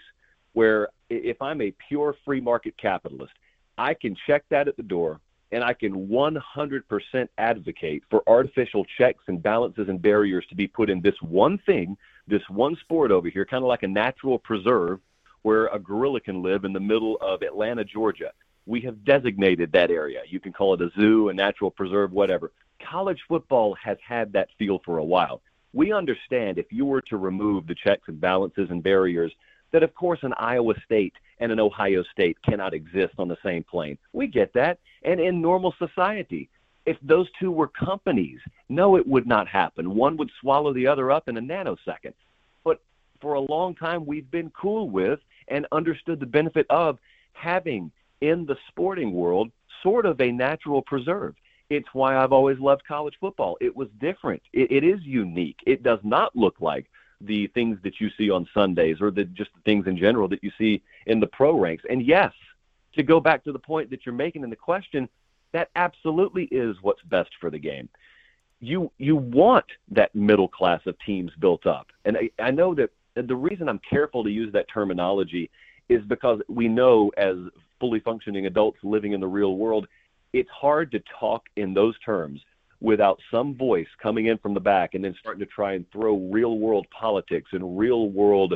where 0.52 0.88
if 1.10 1.40
I'm 1.42 1.60
a 1.60 1.75
pure 1.88 2.16
free 2.25 2.40
market 2.40 2.76
capitalist, 2.76 3.32
I 3.76 3.94
can 3.94 4.16
check 4.26 4.44
that 4.50 4.69
at 4.69 4.76
the 4.76 4.82
door 4.82 5.20
and 5.52 5.62
I 5.62 5.72
can 5.72 6.08
100% 6.08 7.28
advocate 7.38 8.02
for 8.11 8.23
artificial 8.26 8.85
checks 8.99 9.23
and 9.28 9.42
balances 9.42 9.88
and 9.88 10.00
barriers 10.00 10.44
to 10.49 10.56
be 10.56 10.66
put 10.66 10.90
in 10.90 11.00
this 11.00 11.14
one 11.20 11.59
thing, 11.59 11.97
this 12.26 12.42
one 12.49 12.76
sport 12.76 13.11
over 13.11 13.28
here, 13.28 13.44
kind 13.44 13.62
of 13.62 13.68
like 13.68 13.85
a 13.85 13.88
natural 13.88 14.38
preserve 14.38 15.00
where 15.42 15.66
a 15.66 15.78
gorilla 15.78 16.20
can 16.20 16.42
live 16.42 16.64
in 16.64 16.73
the 16.73 16.80
middle 16.80 17.18
of 17.20 17.42
Atlanta, 17.42 17.85
Georgia. 17.85 18.32
We 18.66 18.80
have 18.80 19.04
designated 19.04 19.70
that 19.73 19.90
area. 19.90 20.23
You 20.26 20.40
can 20.40 20.52
call 20.52 20.75
it 20.75 20.80
a 20.80 20.90
zoo, 20.99 21.28
a 21.28 21.35
natural 21.35 21.70
preserve, 21.70 22.12
whatever. 22.12 22.50
College 22.82 23.20
football 23.28 23.76
has 23.82 23.99
had 24.06 24.32
that 24.32 24.49
feel 24.59 24.80
for 24.85 24.99
a 24.99 25.04
while 25.04 25.42
we 25.75 25.93
understand 25.93 26.57
if 26.57 26.66
you 26.71 26.85
were 26.85 27.02
to 27.02 27.16
remove 27.16 27.66
the 27.66 27.75
checks 27.75 28.09
and 28.09 28.21
balances 28.21 28.71
and 28.71 28.83
barriers, 28.83 29.33
that 29.73 29.83
of 29.83 29.95
course 29.95 30.21
an 30.23 30.33
Iowa 30.38 30.75
State 30.85 31.14
and 31.40 31.50
an 31.50 31.59
Ohio 31.59 32.04
State 32.12 32.38
cannot 32.43 32.73
exist 32.73 33.14
on 33.19 33.28
the 33.28 33.37
same 33.45 33.64
plane. 33.64 33.99
We 34.12 34.28
get 34.28 34.52
that. 34.54 34.78
And 35.02 35.21
in 35.21 35.43
normal 35.43 35.75
society, 35.78 36.49
if 36.87 36.97
those 37.02 37.28
two 37.40 37.50
were 37.50 37.69
companies, 37.69 38.38
no, 38.69 38.97
it 38.97 39.07
would 39.07 39.26
not 39.26 39.49
happen. 39.49 39.95
One 39.95 40.16
would 40.19 40.31
swallow 40.40 40.73
the 40.73 40.87
other 40.87 41.11
up 41.11 41.28
in 41.28 41.37
a 41.37 41.40
nanosecond. 41.40 42.14
But 42.62 42.81
for 43.21 43.35
a 43.35 43.40
long 43.40 43.75
time, 43.75 44.07
we've 44.07 44.31
been 44.31 44.50
cool 44.50 44.88
with 44.90 45.19
and 45.49 45.66
understood 45.73 46.21
the 46.21 46.26
benefit 46.26 46.66
of 46.71 46.99
having 47.33 47.90
in 48.21 48.47
the 48.47 48.57
sporting 48.69 49.12
world 49.12 49.50
sort 49.83 50.07
of 50.07 50.21
a 50.21 50.31
natural 50.31 50.83
preserve. 50.83 51.35
It's 51.71 51.88
why 51.92 52.16
I've 52.16 52.33
always 52.33 52.59
loved 52.59 52.87
college 52.87 53.14
football. 53.21 53.56
It 53.61 53.75
was 53.75 53.88
different. 53.99 54.42
It, 54.52 54.71
it 54.71 54.85
is 54.85 55.00
unique. 55.02 55.59
It 55.66 55.83
does 55.83 56.00
not 56.02 56.35
look 56.37 56.61
like 56.61 56.90
the 57.21 57.47
things 57.49 57.78
that 57.83 58.00
you 58.00 58.11
see 58.18 58.30
on 58.30 58.47
Sundays 58.52 59.00
or 59.00 59.11
the 59.11 59.25
just 59.25 59.50
the 59.54 59.61
things 59.64 59.87
in 59.87 59.97
general 59.97 60.28
that 60.28 60.44
you 60.44 60.50
see 60.59 60.83
in 61.06 61.21
the 61.21 61.26
pro 61.26 61.59
ranks. 61.59 61.85
And 61.88 62.04
yes, 62.04 62.33
to 62.94 63.02
go 63.02 63.21
back 63.21 63.44
to 63.44 63.52
the 63.52 63.59
point 63.59 63.90
that 63.90 64.04
you're 64.04 64.14
making 64.14 64.44
in 64.44 64.50
the 64.50 64.56
question, 64.56 65.09
that 65.52 65.71
absolutely 65.76 66.44
is 66.44 66.76
what's 66.83 67.02
best 67.02 67.30
for 67.40 67.50
the 67.50 67.59
game. 67.59 67.88
You 68.61 68.90
you 68.99 69.16
want 69.16 69.66
that 69.90 70.14
middle 70.14 70.49
class 70.49 70.80
of 70.87 70.99
teams 71.00 71.33
built 71.38 71.66
up. 71.66 71.88
And 72.04 72.16
I, 72.16 72.30
I 72.38 72.50
know 72.50 72.75
that 72.75 72.90
the 73.14 73.37
reason 73.37 73.68
I'm 73.68 73.80
careful 73.88 74.25
to 74.25 74.30
use 74.30 74.52
that 74.52 74.68
terminology 74.68 75.50
is 75.88 76.02
because 76.04 76.40
we 76.49 76.68
know 76.68 77.11
as 77.16 77.37
fully 77.78 78.00
functioning 78.00 78.47
adults 78.47 78.78
living 78.83 79.12
in 79.12 79.21
the 79.21 79.28
real 79.28 79.56
world 79.56 79.87
it's 80.35 80.50
hard 80.50 80.91
to 80.91 81.00
talk 81.21 81.47
in 81.55 81.73
those 81.73 81.95
terms 82.00 82.41
without 82.81 83.21
some 83.31 83.55
voice 83.55 83.87
coming 84.03 84.26
in 84.26 84.37
from 84.38 84.53
the 84.53 84.61
back 84.61 84.95
and 84.95 85.05
then 85.05 85.14
starting 85.21 85.38
to 85.38 85.47
try 85.47 85.75
and 85.75 85.91
throw 85.93 86.17
real 86.17 86.59
world 86.59 86.87
politics 86.91 87.50
and 87.53 87.79
real 87.79 88.11
world 88.11 88.53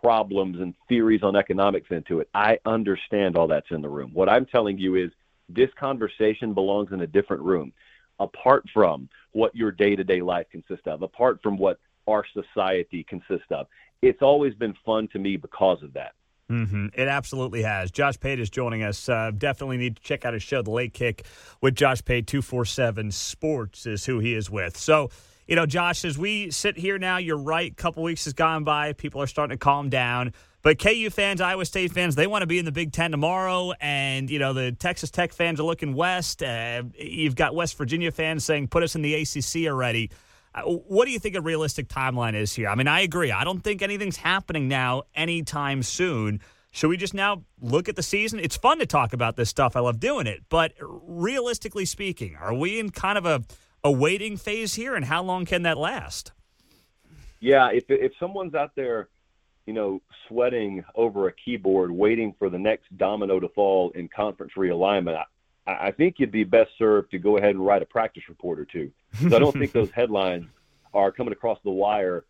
problems 0.00 0.60
and 0.60 0.72
theories 0.88 1.24
on 1.24 1.34
economics 1.34 1.88
into 1.90 2.20
it. 2.20 2.28
I 2.32 2.58
understand 2.64 3.36
all 3.36 3.48
that's 3.48 3.72
in 3.72 3.82
the 3.82 3.88
room. 3.88 4.12
What 4.14 4.28
I'm 4.28 4.46
telling 4.46 4.78
you 4.78 4.94
is 4.94 5.10
this 5.48 5.68
conversation 5.78 6.54
belongs 6.54 6.92
in 6.92 7.00
a 7.00 7.06
different 7.08 7.42
room, 7.42 7.72
apart 8.20 8.64
from 8.72 9.08
what 9.32 9.54
your 9.54 9.72
day 9.72 9.96
to 9.96 10.04
day 10.04 10.20
life 10.20 10.46
consists 10.52 10.86
of, 10.86 11.02
apart 11.02 11.40
from 11.42 11.58
what 11.58 11.80
our 12.06 12.24
society 12.32 13.04
consists 13.08 13.50
of. 13.50 13.66
It's 14.00 14.22
always 14.22 14.54
been 14.54 14.74
fun 14.84 15.08
to 15.08 15.18
me 15.18 15.36
because 15.36 15.82
of 15.82 15.92
that. 15.94 16.12
Mm-hmm. 16.50 16.86
It 16.94 17.08
absolutely 17.08 17.62
has. 17.62 17.90
Josh 17.90 18.20
Pate 18.20 18.38
is 18.38 18.50
joining 18.50 18.82
us. 18.82 19.08
Uh, 19.08 19.32
definitely 19.36 19.78
need 19.78 19.96
to 19.96 20.02
check 20.02 20.24
out 20.24 20.32
his 20.32 20.42
show, 20.42 20.62
The 20.62 20.70
Late 20.70 20.94
Kick, 20.94 21.26
with 21.60 21.74
Josh 21.74 22.04
Pate. 22.04 22.26
247 22.26 23.10
Sports 23.10 23.86
is 23.86 24.04
who 24.04 24.20
he 24.20 24.34
is 24.34 24.48
with. 24.48 24.76
So, 24.76 25.10
you 25.48 25.56
know, 25.56 25.66
Josh, 25.66 26.04
as 26.04 26.16
we 26.16 26.50
sit 26.50 26.76
here 26.76 26.98
now, 26.98 27.16
you're 27.16 27.36
right. 27.36 27.72
A 27.72 27.74
couple 27.74 28.02
weeks 28.02 28.24
has 28.24 28.32
gone 28.32 28.62
by. 28.62 28.92
People 28.92 29.20
are 29.22 29.26
starting 29.26 29.56
to 29.56 29.58
calm 29.58 29.88
down. 29.88 30.32
But 30.62 30.80
KU 30.80 31.10
fans, 31.10 31.40
Iowa 31.40 31.64
State 31.64 31.92
fans, 31.92 32.16
they 32.16 32.26
want 32.26 32.42
to 32.42 32.46
be 32.46 32.58
in 32.58 32.64
the 32.64 32.72
Big 32.72 32.92
Ten 32.92 33.12
tomorrow. 33.12 33.72
And, 33.80 34.28
you 34.28 34.40
know, 34.40 34.52
the 34.52 34.72
Texas 34.72 35.10
Tech 35.10 35.32
fans 35.32 35.60
are 35.60 35.64
looking 35.64 35.94
west. 35.94 36.42
Uh, 36.42 36.82
you've 36.98 37.36
got 37.36 37.54
West 37.54 37.76
Virginia 37.78 38.10
fans 38.10 38.44
saying, 38.44 38.68
put 38.68 38.82
us 38.82 38.96
in 38.96 39.02
the 39.02 39.14
ACC 39.14 39.68
already. 39.68 40.10
What 40.64 41.04
do 41.04 41.10
you 41.10 41.18
think 41.18 41.36
a 41.36 41.40
realistic 41.40 41.88
timeline 41.88 42.34
is 42.34 42.54
here? 42.54 42.68
I 42.68 42.74
mean, 42.74 42.88
I 42.88 43.00
agree. 43.00 43.30
I 43.30 43.44
don't 43.44 43.60
think 43.60 43.82
anything's 43.82 44.16
happening 44.16 44.68
now 44.68 45.02
anytime 45.14 45.82
soon. 45.82 46.40
Should 46.70 46.88
we 46.88 46.96
just 46.96 47.14
now 47.14 47.44
look 47.60 47.88
at 47.88 47.96
the 47.96 48.02
season? 48.02 48.38
It's 48.38 48.56
fun 48.56 48.78
to 48.78 48.86
talk 48.86 49.12
about 49.12 49.36
this 49.36 49.48
stuff. 49.48 49.76
I 49.76 49.80
love 49.80 50.00
doing 50.00 50.26
it. 50.26 50.44
But 50.48 50.72
realistically 50.80 51.84
speaking, 51.84 52.36
are 52.36 52.54
we 52.54 52.78
in 52.78 52.90
kind 52.90 53.18
of 53.18 53.26
a, 53.26 53.44
a 53.82 53.90
waiting 53.90 54.36
phase 54.36 54.74
here? 54.74 54.94
And 54.94 55.04
how 55.04 55.22
long 55.22 55.46
can 55.46 55.62
that 55.62 55.78
last? 55.78 56.32
Yeah, 57.40 57.70
if, 57.72 57.84
if 57.88 58.12
someone's 58.18 58.54
out 58.54 58.72
there, 58.76 59.08
you 59.66 59.72
know, 59.72 60.00
sweating 60.28 60.84
over 60.94 61.28
a 61.28 61.32
keyboard, 61.32 61.90
waiting 61.90 62.34
for 62.38 62.48
the 62.50 62.58
next 62.58 62.84
domino 62.96 63.40
to 63.40 63.48
fall 63.48 63.90
in 63.94 64.08
conference 64.08 64.52
realignment, 64.56 65.22
I 65.66 65.90
think 65.90 66.18
you'd 66.18 66.30
be 66.30 66.44
best 66.44 66.70
served 66.78 67.10
to 67.10 67.18
go 67.18 67.38
ahead 67.38 67.50
and 67.50 67.64
write 67.64 67.82
a 67.82 67.86
practice 67.86 68.24
report 68.28 68.60
or 68.60 68.64
two. 68.64 68.92
So 69.28 69.34
I 69.34 69.38
don't 69.38 69.52
think 69.52 69.72
those 69.72 69.90
headlines 69.94 70.46
are 70.94 71.10
coming 71.10 71.32
across 71.32 71.58
the 71.64 71.70
wire 71.70 72.24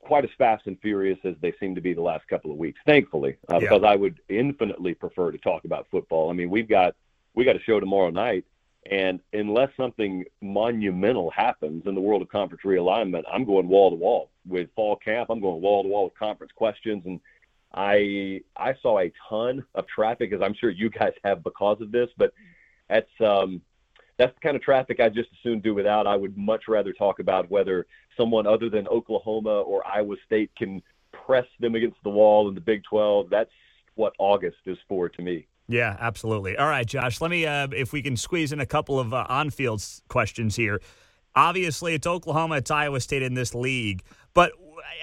quite 0.00 0.24
as 0.24 0.30
fast 0.38 0.66
and 0.66 0.78
furious 0.80 1.18
as 1.24 1.34
they 1.40 1.52
seem 1.60 1.74
to 1.74 1.80
be 1.80 1.92
the 1.92 2.00
last 2.00 2.26
couple 2.28 2.50
of 2.50 2.56
weeks. 2.56 2.80
Thankfully, 2.86 3.36
uh, 3.50 3.54
yeah. 3.54 3.60
because 3.60 3.82
I 3.84 3.96
would 3.96 4.20
infinitely 4.28 4.94
prefer 4.94 5.30
to 5.32 5.38
talk 5.38 5.64
about 5.64 5.86
football. 5.90 6.30
I 6.30 6.32
mean, 6.32 6.50
we've 6.50 6.68
got 6.68 6.94
we 7.34 7.44
got 7.44 7.56
a 7.56 7.60
show 7.60 7.80
tomorrow 7.80 8.10
night, 8.10 8.44
and 8.90 9.20
unless 9.32 9.70
something 9.76 10.24
monumental 10.40 11.30
happens 11.30 11.84
in 11.86 11.94
the 11.94 12.00
world 12.00 12.22
of 12.22 12.28
conference 12.28 12.62
realignment, 12.64 13.24
I'm 13.30 13.44
going 13.44 13.68
wall 13.68 13.90
to 13.90 13.96
wall 13.96 14.30
with 14.46 14.68
fall 14.74 14.96
camp. 14.96 15.30
I'm 15.30 15.40
going 15.40 15.60
wall 15.60 15.82
to 15.82 15.88
wall 15.88 16.04
with 16.04 16.18
conference 16.18 16.52
questions 16.54 17.02
and 17.06 17.20
I 17.72 18.42
I 18.56 18.74
saw 18.82 18.98
a 18.98 19.12
ton 19.28 19.64
of 19.74 19.86
traffic, 19.86 20.32
as 20.32 20.40
I'm 20.42 20.54
sure 20.54 20.70
you 20.70 20.90
guys 20.90 21.12
have 21.24 21.44
because 21.44 21.80
of 21.80 21.92
this, 21.92 22.08
but 22.16 22.32
that's 22.88 23.10
um, 23.20 23.62
that's 24.18 24.34
the 24.34 24.40
kind 24.40 24.56
of 24.56 24.62
traffic 24.62 25.00
I 25.00 25.08
just 25.08 25.30
as 25.32 25.38
soon 25.42 25.60
do 25.60 25.74
without. 25.74 26.06
I 26.06 26.16
would 26.16 26.36
much 26.36 26.64
rather 26.68 26.92
talk 26.92 27.20
about 27.20 27.50
whether 27.50 27.86
someone 28.16 28.46
other 28.46 28.68
than 28.68 28.86
Oklahoma 28.88 29.60
or 29.60 29.86
Iowa 29.86 30.16
State 30.26 30.50
can 30.56 30.82
press 31.12 31.46
them 31.58 31.74
against 31.74 31.96
the 32.04 32.10
wall 32.10 32.48
in 32.48 32.54
the 32.54 32.60
Big 32.60 32.82
12. 32.84 33.30
That's 33.30 33.50
what 33.94 34.12
August 34.18 34.58
is 34.66 34.78
for 34.88 35.08
to 35.08 35.22
me. 35.22 35.46
Yeah, 35.68 35.96
absolutely. 36.00 36.56
All 36.56 36.68
right, 36.68 36.86
Josh. 36.86 37.20
Let 37.20 37.30
me, 37.30 37.46
uh, 37.46 37.68
if 37.72 37.92
we 37.92 38.02
can 38.02 38.16
squeeze 38.16 38.52
in 38.52 38.60
a 38.60 38.66
couple 38.66 38.98
of 38.98 39.14
uh, 39.14 39.24
on-field 39.28 39.82
questions 40.08 40.56
here. 40.56 40.80
Obviously, 41.36 41.94
it's 41.94 42.06
Oklahoma, 42.06 42.56
it's 42.56 42.72
Iowa 42.72 43.00
State 43.00 43.22
in 43.22 43.34
this 43.34 43.54
league, 43.54 44.02
but 44.34 44.52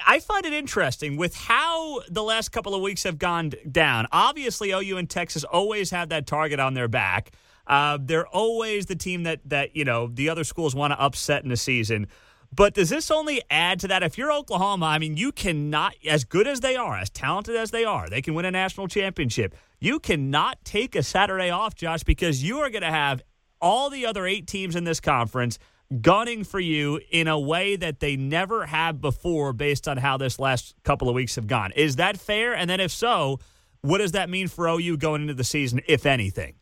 I 0.06 0.20
find 0.20 0.46
it 0.46 0.54
interesting 0.54 1.18
with 1.18 1.36
how 1.36 2.02
the 2.10 2.24
last 2.24 2.50
couple 2.52 2.76
of 2.76 2.82
weeks 2.82 3.04
have 3.04 3.18
gone 3.18 3.52
down. 3.72 4.08
Obviously, 4.12 4.72
OU 4.72 4.98
and 4.98 5.10
Texas 5.10 5.44
always 5.44 5.92
have 5.92 6.10
that 6.10 6.28
target 6.28 6.60
on 6.60 6.74
their 6.74 6.88
back. 6.88 7.32
Uh, 7.66 7.98
they're 8.02 8.28
always 8.28 8.86
the 8.86 8.96
team 8.96 9.24
that 9.24 9.42
that 9.46 9.76
you 9.76 9.84
know 9.84 10.08
the 10.08 10.30
other 10.30 10.44
schools 10.44 10.74
want 10.74 10.94
to 10.94 11.02
upset 11.02 11.44
in 11.44 11.50
the 11.50 11.58
season. 11.58 12.08
But 12.56 12.74
does 12.74 12.90
this 12.90 13.12
only 13.12 13.42
add 13.50 13.80
to 13.82 13.90
that? 13.90 14.04
If 14.04 14.18
you're 14.18 14.32
Oklahoma, 14.32 14.86
I 14.86 15.00
mean, 15.00 15.18
you 15.18 15.34
cannot, 15.34 15.96
as 16.08 16.24
good 16.24 16.48
as 16.48 16.62
they 16.62 16.78
are, 16.78 16.98
as 16.98 17.10
talented 17.10 17.58
as 17.58 17.72
they 17.72 17.84
are, 17.84 18.08
they 18.08 18.22
can 18.22 18.36
win 18.36 18.46
a 18.46 18.52
national 18.52 18.88
championship. 18.88 19.54
You 19.80 20.00
cannot 20.00 20.64
take 20.64 20.96
a 20.96 21.04
Saturday 21.04 21.50
off, 21.50 21.76
Josh, 21.76 22.04
because 22.04 22.42
you 22.42 22.60
are 22.60 22.70
going 22.70 22.84
to 22.84 22.90
have 22.90 23.22
all 23.62 23.90
the 23.90 24.06
other 24.06 24.26
eight 24.26 24.48
teams 24.48 24.76
in 24.76 24.84
this 24.84 25.00
conference 25.00 25.60
gunning 26.02 26.44
for 26.44 26.60
you 26.60 27.00
in 27.12 27.28
a 27.28 27.40
way 27.40 27.76
that 27.76 28.00
they 28.00 28.18
never 28.18 28.66
have 28.66 29.00
before 29.00 29.54
based 29.54 29.88
on 29.88 29.98
how 29.98 30.18
this 30.18 30.40
last 30.40 30.76
couple 30.84 31.08
of 31.08 31.16
weeks 31.16 31.36
have 31.36 31.48
gone. 31.48 31.72
Is 31.74 31.96
that 31.96 32.18
fair? 32.18 32.54
And 32.54 32.70
then 32.70 32.80
if 32.80 32.92
so, 32.92 33.40
what 33.82 34.00
does 34.00 34.12
that 34.12 34.30
mean 34.30 34.48
for 34.48 34.68
OU 34.68 34.98
going 34.98 35.22
into 35.22 35.34
the 35.34 35.44
season, 35.44 35.82
if 35.88 36.06
anything? 36.06 36.56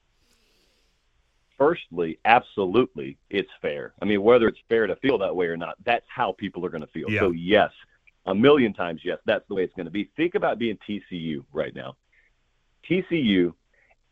Firstly, 1.57 2.19
absolutely, 2.25 3.17
it's 3.29 3.49
fair. 3.61 3.93
I 4.01 4.05
mean, 4.05 4.21
whether 4.21 4.47
it's 4.47 4.59
fair 4.67 4.87
to 4.87 4.95
feel 4.97 5.17
that 5.19 5.35
way 5.35 5.45
or 5.45 5.55
not, 5.55 5.75
that's 5.85 6.05
how 6.13 6.33
people 6.33 6.65
are 6.65 6.69
going 6.69 6.81
to 6.81 6.87
feel. 6.87 7.09
Yeah. 7.09 7.21
So, 7.21 7.31
yes, 7.31 7.71
a 8.25 8.35
million 8.35 8.73
times, 8.73 9.01
yes, 9.05 9.19
that's 9.25 9.47
the 9.47 9.55
way 9.55 9.63
it's 9.63 9.73
going 9.73 9.85
to 9.85 9.91
be. 9.91 10.09
Think 10.17 10.35
about 10.35 10.59
being 10.59 10.77
TCU 10.87 11.45
right 11.53 11.73
now. 11.73 11.95
TCU 12.89 13.53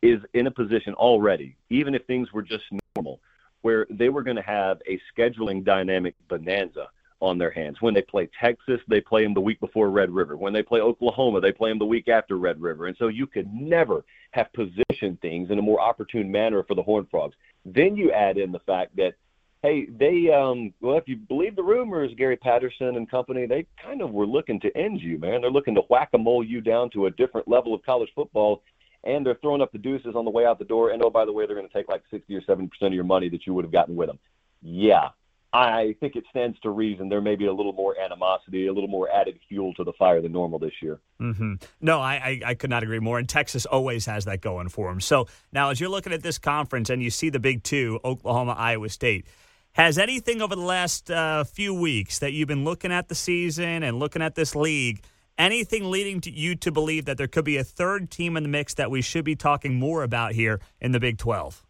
is 0.04 0.20
in 0.34 0.46
a 0.46 0.50
position 0.50 0.92
already, 0.94 1.56
even 1.70 1.94
if 1.94 2.04
things 2.04 2.30
were 2.30 2.42
just 2.42 2.64
normal, 2.94 3.20
where 3.62 3.86
they 3.88 4.10
were 4.10 4.22
going 4.22 4.36
to 4.36 4.42
have 4.42 4.80
a 4.86 5.00
scheduling 5.16 5.64
dynamic 5.64 6.14
bonanza 6.28 6.88
on 7.20 7.38
their 7.38 7.50
hands. 7.50 7.78
When 7.80 7.94
they 7.94 8.02
play 8.02 8.28
Texas, 8.38 8.80
they 8.86 9.00
play 9.00 9.24
them 9.24 9.32
the 9.32 9.40
week 9.40 9.58
before 9.60 9.88
Red 9.88 10.10
River. 10.10 10.36
When 10.36 10.52
they 10.52 10.62
play 10.62 10.80
Oklahoma, 10.80 11.40
they 11.40 11.52
play 11.52 11.70
them 11.70 11.78
the 11.78 11.86
week 11.86 12.08
after 12.08 12.36
Red 12.36 12.60
River. 12.60 12.86
And 12.86 12.96
so 12.98 13.08
you 13.08 13.26
could 13.26 13.50
never 13.54 14.04
have 14.32 14.52
positioned 14.52 15.22
things 15.22 15.50
in 15.50 15.58
a 15.58 15.62
more 15.62 15.80
opportune 15.80 16.30
manner 16.30 16.62
for 16.64 16.74
the 16.74 16.82
Horned 16.82 17.08
Frogs. 17.10 17.34
Then 17.64 17.96
you 17.96 18.12
add 18.12 18.36
in 18.36 18.52
the 18.52 18.58
fact 18.58 18.94
that, 18.96 19.14
hey, 19.62 19.86
they, 19.86 20.30
um, 20.30 20.74
well, 20.82 20.98
if 20.98 21.08
you 21.08 21.16
believe 21.16 21.56
the 21.56 21.62
rumors, 21.62 22.12
Gary 22.18 22.36
Patterson 22.36 22.96
and 22.96 23.10
company, 23.10 23.46
they 23.46 23.64
kind 23.82 24.02
of 24.02 24.10
were 24.10 24.26
looking 24.26 24.60
to 24.60 24.76
end 24.76 25.00
you, 25.00 25.18
man. 25.18 25.40
They're 25.40 25.50
looking 25.50 25.76
to 25.76 25.82
whack 25.88 26.10
a 26.12 26.18
mole 26.18 26.44
you 26.44 26.60
down 26.60 26.90
to 26.90 27.06
a 27.06 27.10
different 27.10 27.48
level 27.48 27.72
of 27.72 27.82
college 27.82 28.10
football 28.14 28.62
and 29.04 29.24
they're 29.24 29.38
throwing 29.40 29.62
up 29.62 29.72
the 29.72 29.78
deuces 29.78 30.14
on 30.14 30.24
the 30.24 30.30
way 30.30 30.44
out 30.44 30.58
the 30.58 30.64
door. 30.64 30.90
And 30.90 31.02
oh, 31.04 31.10
by 31.10 31.24
the 31.24 31.32
way, 31.32 31.46
they're 31.46 31.56
going 31.56 31.68
to 31.68 31.72
take 31.72 31.88
like 31.88 32.02
60 32.10 32.34
or 32.34 32.42
70 32.42 32.68
percent 32.68 32.88
of 32.88 32.94
your 32.94 33.04
money 33.04 33.28
that 33.30 33.46
you 33.46 33.54
would 33.54 33.64
have 33.64 33.72
gotten 33.72 33.96
with 33.96 34.08
them. 34.08 34.18
Yeah, 34.62 35.10
I 35.54 35.94
think 36.00 36.16
it 36.16 36.24
stands 36.30 36.58
to 36.60 36.70
reason 36.70 37.08
there 37.08 37.20
may 37.20 37.36
be 37.36 37.46
a 37.46 37.52
little 37.52 37.72
more 37.72 37.96
animosity, 38.00 38.66
a 38.66 38.72
little 38.72 38.88
more 38.88 39.08
added 39.08 39.38
fuel 39.48 39.72
to 39.74 39.84
the 39.84 39.92
fire 39.92 40.20
than 40.20 40.32
normal 40.32 40.58
this 40.58 40.72
year. 40.82 40.98
Mm-hmm. 41.20 41.54
No, 41.80 42.00
I, 42.00 42.14
I, 42.14 42.40
I, 42.46 42.54
could 42.54 42.70
not 42.70 42.82
agree 42.82 42.98
more. 42.98 43.20
And 43.20 43.28
Texas 43.28 43.64
always 43.64 44.04
has 44.06 44.24
that 44.24 44.40
going 44.40 44.68
for 44.68 44.88
them. 44.88 45.00
So 45.00 45.28
now, 45.52 45.70
as 45.70 45.78
you're 45.78 45.90
looking 45.90 46.12
at 46.12 46.22
this 46.22 46.38
conference 46.38 46.90
and 46.90 47.00
you 47.00 47.10
see 47.10 47.30
the 47.30 47.38
big 47.38 47.62
two, 47.62 48.00
Oklahoma, 48.04 48.56
Iowa 48.58 48.88
State, 48.88 49.26
has 49.72 49.96
anything 49.96 50.42
over 50.42 50.56
the 50.56 50.62
last 50.62 51.08
uh, 51.10 51.44
few 51.44 51.72
weeks 51.72 52.18
that 52.18 52.32
you've 52.32 52.48
been 52.48 52.64
looking 52.64 52.90
at 52.90 53.08
the 53.08 53.14
season 53.14 53.84
and 53.84 53.98
looking 54.00 54.22
at 54.22 54.34
this 54.34 54.56
league– 54.56 55.02
anything 55.38 55.90
leading 55.90 56.20
to 56.22 56.30
you 56.30 56.54
to 56.56 56.72
believe 56.72 57.04
that 57.06 57.18
there 57.18 57.26
could 57.26 57.44
be 57.44 57.56
a 57.56 57.64
third 57.64 58.10
team 58.10 58.36
in 58.36 58.42
the 58.42 58.48
mix 58.48 58.74
that 58.74 58.90
we 58.90 59.02
should 59.02 59.24
be 59.24 59.36
talking 59.36 59.74
more 59.74 60.02
about 60.02 60.32
here 60.32 60.60
in 60.80 60.92
the 60.92 61.00
Big 61.00 61.18
12? 61.18 61.64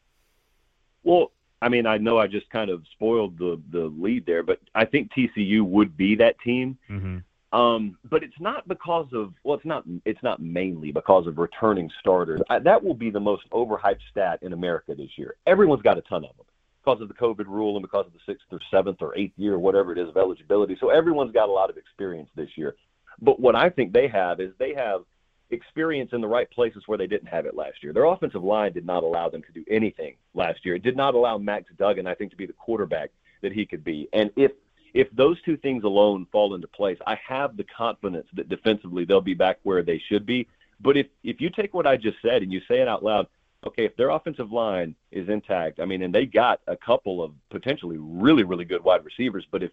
Well, 1.03 1.33
I 1.61 1.69
mean, 1.69 1.87
I 1.87 1.99
know 1.99 2.19
I 2.19 2.27
just 2.27 2.49
kind 2.51 2.71
of 2.71 2.83
spoiled 2.93 3.39
the 3.39 3.61
the 3.71 3.85
lead 3.99 4.27
there, 4.27 4.43
but 4.43 4.61
I 4.75 4.85
think 4.85 5.11
TCU 5.13 5.63
would 5.63 5.97
be 5.97 6.17
that 6.17 6.39
team. 6.41 6.77
Mm-hmm. 6.91 7.19
Um, 7.59 7.97
but 8.05 8.23
it's 8.23 8.39
not 8.41 8.67
because 8.67 9.07
of 9.13 9.33
well, 9.45 9.57
it's 9.57 9.65
not 9.65 9.85
it's 10.05 10.23
not 10.23 10.43
mainly 10.43 10.93
because 10.93 11.27
of 11.27 11.39
returning 11.39 11.91
starters. 12.01 12.43
I, 12.51 12.59
that 12.59 12.83
will 12.83 12.95
be 12.95 13.11
the 13.11 13.21
most 13.21 13.49
overhyped 13.51 14.01
stat 14.11 14.41
in 14.43 14.53
America 14.53 14.95
this 14.95 15.11
year. 15.17 15.37
Everyone's 15.47 15.83
got 15.83 15.97
a 15.97 16.03
ton 16.03 16.25
of 16.25 16.37
them 16.37 16.47
because 16.85 17.01
of 17.01 17.09
the 17.09 17.15
COVID 17.15 17.47
rule 17.47 17.77
and 17.77 17.83
because 17.83 18.07
of 18.07 18.13
the 18.13 18.19
sixth 18.27 18.47
or 18.51 18.59
seventh 18.71 19.01
or 19.01 19.17
eighth 19.17 19.39
year, 19.39 19.59
whatever 19.59 19.93
it 19.93 19.99
is 19.99 20.09
of 20.09 20.17
eligibility. 20.17 20.77
So 20.81 20.91
everyone's 20.91 21.33
got 21.33 21.49
a 21.49 21.53
lot 21.53 21.71
of 21.71 21.77
experience 21.77 22.29
this 22.35 22.51
year. 22.57 22.75
But 23.21 23.41
what 23.41 23.55
I 23.55 23.71
think 23.71 23.93
they 23.93 24.09
have 24.09 24.41
is 24.41 24.53
they 24.59 24.75
have 24.75 25.03
experience 25.51 26.11
in 26.13 26.21
the 26.21 26.29
right 26.29 26.51
places 26.51 26.83
where 26.87 26.99
they 26.99 27.07
didn't 27.07 27.29
have 27.29 27.47
it 27.47 27.55
last 27.55 27.83
year. 27.83 27.93
Their 27.93 28.05
offensive 28.05 28.43
line 28.43 28.73
did 28.73 28.87
not 28.87 29.03
allow 29.03 29.29
them 29.29 29.43
to 29.43 29.53
do 29.53 29.65
anything 29.71 30.17
last 30.35 30.65
year. 30.65 30.75
It 30.75 30.83
did 30.83 30.97
not 30.97 31.15
allow 31.15 31.39
Max 31.39 31.67
Duggan, 31.79 32.07
I 32.07 32.15
think, 32.15 32.31
to 32.33 32.37
be 32.37 32.47
the 32.47 32.53
quarterback 32.53 33.11
that 33.43 33.53
he 33.53 33.65
could 33.67 33.85
be. 33.85 34.09
And 34.13 34.31
if 34.37 34.53
if 34.95 35.09
those 35.11 35.43
two 35.43 35.57
things 35.57 35.83
alone 35.83 36.25
fall 36.31 36.55
into 36.55 36.69
place, 36.69 36.99
I 37.05 37.19
have 37.27 37.57
the 37.57 37.65
confidence 37.65 38.29
that 38.35 38.49
defensively 38.49 39.05
they'll 39.05 39.21
be 39.21 39.35
back 39.35 39.59
where 39.65 39.83
they 39.83 40.01
should 40.09 40.25
be. 40.25 40.47
But 40.81 40.97
if 40.97 41.07
if 41.23 41.41
you 41.41 41.51
take 41.51 41.75
what 41.75 41.87
I 41.87 41.97
just 41.97 42.19
said 42.23 42.43
and 42.43 42.53
you 42.53 42.61
say 42.69 42.81
it 42.81 42.89
out 42.89 43.05
loud, 43.05 43.27
okay, 43.67 43.85
if 43.85 43.97
their 43.97 44.11
offensive 44.11 44.53
line 44.53 44.95
is 45.11 45.29
intact, 45.29 45.81
I 45.81 45.85
mean, 45.85 46.03
and 46.03 46.15
they 46.15 46.27
got 46.27 46.61
a 46.67 46.77
couple 46.77 47.23
of 47.23 47.33
potentially 47.51 47.99
really 47.99 48.45
really 48.45 48.65
good 48.65 48.83
wide 48.83 49.05
receivers, 49.05 49.47
but 49.51 49.63
if 49.63 49.71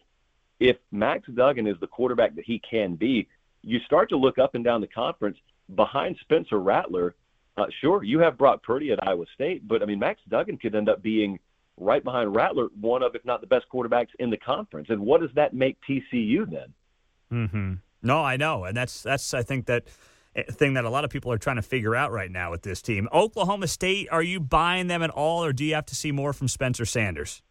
if 0.61 0.77
Max 0.91 1.27
Duggan 1.33 1.65
is 1.65 1.75
the 1.81 1.87
quarterback 1.87 2.35
that 2.35 2.45
he 2.45 2.59
can 2.59 2.95
be, 2.95 3.27
you 3.63 3.79
start 3.79 4.09
to 4.09 4.15
look 4.15 4.37
up 4.37 4.53
and 4.53 4.63
down 4.63 4.79
the 4.79 4.87
conference 4.87 5.37
behind 5.75 6.15
Spencer 6.21 6.59
Rattler. 6.59 7.15
Uh, 7.57 7.65
sure, 7.81 8.03
you 8.03 8.19
have 8.19 8.37
Brock 8.37 8.61
Purdy 8.63 8.91
at 8.91 9.05
Iowa 9.05 9.25
State, 9.33 9.67
but 9.67 9.81
I 9.81 9.85
mean 9.85 9.99
Max 9.99 10.21
Duggan 10.29 10.57
could 10.57 10.75
end 10.75 10.87
up 10.87 11.01
being 11.01 11.39
right 11.77 12.03
behind 12.03 12.35
Rattler, 12.35 12.67
one 12.79 13.01
of, 13.01 13.15
if 13.15 13.25
not 13.25 13.41
the 13.41 13.47
best 13.47 13.65
quarterbacks 13.73 14.09
in 14.19 14.29
the 14.29 14.37
conference. 14.37 14.87
And 14.89 15.01
what 15.01 15.21
does 15.21 15.31
that 15.33 15.53
make 15.53 15.77
TCU 15.89 16.49
then? 16.49 16.73
Mm-hmm. 17.31 17.73
No, 18.03 18.23
I 18.23 18.37
know, 18.37 18.65
and 18.65 18.77
that's 18.77 19.01
that's 19.01 19.33
I 19.33 19.41
think 19.41 19.65
that 19.65 19.85
eh, 20.35 20.43
thing 20.43 20.75
that 20.75 20.85
a 20.85 20.91
lot 20.91 21.05
of 21.05 21.09
people 21.09 21.31
are 21.31 21.39
trying 21.39 21.55
to 21.55 21.63
figure 21.63 21.95
out 21.95 22.11
right 22.11 22.29
now 22.29 22.51
with 22.51 22.61
this 22.61 22.83
team. 22.83 23.09
Oklahoma 23.11 23.67
State, 23.67 24.09
are 24.11 24.23
you 24.23 24.39
buying 24.39 24.87
them 24.87 25.01
at 25.01 25.09
all, 25.09 25.43
or 25.43 25.53
do 25.53 25.65
you 25.65 25.73
have 25.73 25.87
to 25.87 25.95
see 25.95 26.11
more 26.11 26.33
from 26.33 26.47
Spencer 26.47 26.85
Sanders? 26.85 27.41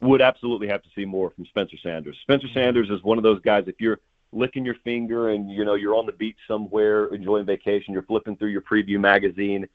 Would 0.00 0.22
absolutely 0.22 0.68
have 0.68 0.82
to 0.82 0.88
see 0.94 1.04
more 1.04 1.30
from 1.30 1.44
Spencer 1.46 1.76
Sanders. 1.82 2.16
Spencer 2.22 2.46
mm-hmm. 2.46 2.54
Sanders 2.54 2.90
is 2.90 3.02
one 3.02 3.18
of 3.18 3.24
those 3.24 3.40
guys. 3.40 3.64
If 3.66 3.80
you're 3.80 3.98
licking 4.32 4.64
your 4.64 4.76
finger 4.84 5.30
and 5.30 5.50
you 5.50 5.64
know 5.64 5.74
you're 5.74 5.94
on 5.94 6.06
the 6.06 6.12
beach 6.12 6.36
somewhere 6.46 7.06
enjoying 7.06 7.46
vacation, 7.46 7.94
you're 7.94 8.02
flipping 8.02 8.36
through 8.36 8.50
your 8.50 8.62
preview 8.62 9.00
magazine. 9.00 9.66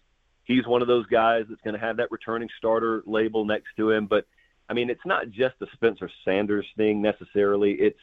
He's 0.45 0.65
one 0.67 0.81
of 0.81 0.87
those 0.87 1.05
guys 1.07 1.45
that's 1.49 1.61
going 1.61 1.73
to 1.73 1.79
have 1.79 1.97
that 1.97 2.11
returning 2.11 2.49
starter 2.57 3.01
label 3.05 3.45
next 3.45 3.75
to 3.77 3.91
him. 3.91 4.05
But 4.05 4.25
I 4.69 4.73
mean, 4.73 4.89
it's 4.89 5.05
not 5.05 5.29
just 5.29 5.55
a 5.61 5.67
Spencer 5.73 6.09
Sanders 6.23 6.65
thing 6.77 7.01
necessarily. 7.01 7.73
It's 7.73 7.99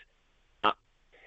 uh, 0.64 0.72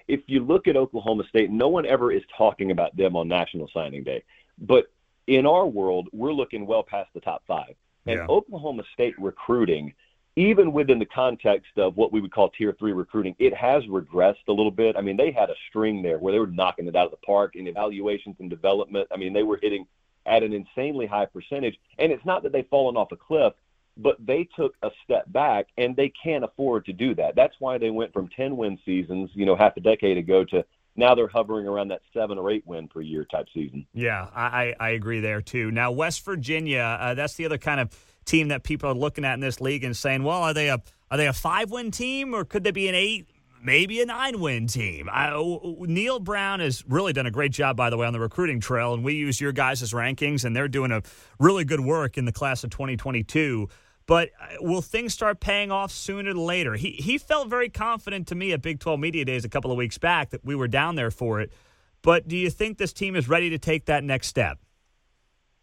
if 0.07 0.21
you 0.27 0.43
look 0.43 0.67
at 0.67 0.75
Oklahoma 0.75 1.23
State, 1.29 1.49
no 1.49 1.69
one 1.69 1.85
ever 1.85 2.11
is 2.11 2.23
talking 2.37 2.71
about 2.71 2.95
them 2.95 3.15
on 3.15 3.27
National 3.27 3.69
Signing 3.73 4.03
Day. 4.03 4.23
But 4.59 4.85
in 5.27 5.45
our 5.45 5.65
world, 5.65 6.09
we're 6.11 6.33
looking 6.33 6.65
well 6.65 6.83
past 6.83 7.09
the 7.13 7.21
top 7.21 7.43
five. 7.47 7.75
And 8.05 8.17
yeah. 8.17 8.25
Oklahoma 8.27 8.83
State 8.93 9.15
recruiting, 9.17 9.93
even 10.35 10.71
within 10.71 10.99
the 10.99 11.05
context 11.05 11.77
of 11.77 11.95
what 11.95 12.11
we 12.11 12.21
would 12.21 12.31
call 12.31 12.49
tier 12.49 12.75
three 12.77 12.93
recruiting, 12.93 13.35
it 13.39 13.53
has 13.53 13.83
regressed 13.83 14.47
a 14.47 14.51
little 14.51 14.71
bit. 14.71 14.95
I 14.97 15.01
mean, 15.01 15.17
they 15.17 15.31
had 15.31 15.49
a 15.49 15.55
string 15.69 16.01
there 16.01 16.17
where 16.17 16.33
they 16.33 16.39
were 16.39 16.47
knocking 16.47 16.87
it 16.87 16.95
out 16.95 17.05
of 17.05 17.11
the 17.11 17.25
park 17.25 17.55
in 17.55 17.67
evaluations 17.67 18.35
and 18.39 18.49
development. 18.49 19.07
I 19.11 19.17
mean, 19.17 19.33
they 19.33 19.43
were 19.43 19.59
hitting 19.61 19.85
at 20.25 20.43
an 20.43 20.53
insanely 20.53 21.05
high 21.05 21.25
percentage. 21.25 21.77
And 21.99 22.11
it's 22.11 22.25
not 22.25 22.43
that 22.43 22.51
they've 22.51 22.67
fallen 22.69 22.97
off 22.97 23.11
a 23.11 23.17
cliff 23.17 23.53
but 23.97 24.17
they 24.25 24.47
took 24.55 24.75
a 24.81 24.89
step 25.03 25.31
back 25.31 25.67
and 25.77 25.95
they 25.95 26.11
can't 26.23 26.43
afford 26.43 26.85
to 26.85 26.93
do 26.93 27.13
that. 27.15 27.35
That's 27.35 27.55
why 27.59 27.77
they 27.77 27.89
went 27.89 28.13
from 28.13 28.27
10 28.29 28.57
win 28.57 28.79
seasons, 28.85 29.29
you 29.33 29.45
know, 29.45 29.55
half 29.55 29.77
a 29.77 29.81
decade 29.81 30.17
ago 30.17 30.43
to 30.45 30.65
now 30.95 31.15
they're 31.15 31.27
hovering 31.27 31.67
around 31.67 31.87
that 31.89 32.01
seven 32.13 32.37
or 32.37 32.51
eight 32.51 32.65
win 32.65 32.87
per 32.87 33.01
year 33.01 33.25
type 33.25 33.47
season. 33.53 33.85
Yeah, 33.93 34.27
I, 34.35 34.75
I 34.79 34.89
agree 34.91 35.19
there 35.19 35.41
too. 35.41 35.71
Now, 35.71 35.91
West 35.91 36.23
Virginia, 36.23 36.97
uh, 36.99 37.13
that's 37.13 37.35
the 37.35 37.45
other 37.45 37.57
kind 37.57 37.79
of 37.79 37.91
team 38.25 38.49
that 38.49 38.63
people 38.63 38.89
are 38.89 38.95
looking 38.95 39.25
at 39.25 39.33
in 39.35 39.39
this 39.39 39.61
league 39.61 39.83
and 39.83 39.95
saying, 39.95 40.23
well, 40.23 40.43
are 40.43 40.53
they 40.53 40.69
a 40.69 40.81
are 41.11 41.17
they 41.17 41.27
a 41.27 41.33
five 41.33 41.71
win 41.71 41.91
team 41.91 42.33
or 42.33 42.43
could 42.43 42.63
they 42.63 42.71
be 42.71 42.87
an 42.87 42.95
eight? 42.95 43.27
Maybe 43.61 44.01
a 44.01 44.05
nine 44.05 44.41
win 44.41 44.67
team. 44.67 45.09
I, 45.09 45.31
Neal 45.79 46.19
Brown 46.19 46.59
has 46.59 46.83
really 46.87 47.13
done 47.13 47.25
a 47.25 47.31
great 47.31 47.53
job, 47.53 47.77
by 47.77 47.89
the 47.89 47.95
way, 47.95 48.05
on 48.05 48.11
the 48.11 48.19
recruiting 48.19 48.59
trail. 48.59 48.93
And 48.93 49.05
we 49.05 49.13
use 49.13 49.39
your 49.39 49.53
guys' 49.53 49.93
rankings, 49.93 50.43
and 50.43 50.53
they're 50.53 50.67
doing 50.67 50.91
a 50.91 51.01
really 51.39 51.63
good 51.63 51.79
work 51.79 52.17
in 52.17 52.25
the 52.25 52.33
class 52.33 52.65
of 52.65 52.71
2022. 52.71 53.69
But 54.05 54.31
uh, 54.41 54.55
will 54.59 54.81
things 54.81 55.13
start 55.13 55.39
paying 55.39 55.71
off 55.71 55.91
sooner 55.91 56.33
than 56.33 56.43
later? 56.43 56.73
He 56.73 56.91
he 56.91 57.17
felt 57.17 57.47
very 57.47 57.69
confident 57.69 58.27
to 58.27 58.35
me 58.35 58.51
at 58.51 58.61
Big 58.61 58.79
12 58.79 58.99
Media 58.99 59.23
Days 59.23 59.45
a 59.45 59.49
couple 59.49 59.71
of 59.71 59.77
weeks 59.77 59.97
back 59.97 60.31
that 60.31 60.43
we 60.43 60.55
were 60.55 60.67
down 60.67 60.95
there 60.95 61.11
for 61.11 61.39
it. 61.39 61.53
But 62.01 62.27
do 62.27 62.35
you 62.35 62.49
think 62.49 62.77
this 62.77 62.91
team 62.91 63.15
is 63.15 63.29
ready 63.29 63.49
to 63.51 63.57
take 63.57 63.85
that 63.85 64.03
next 64.03 64.27
step? 64.27 64.59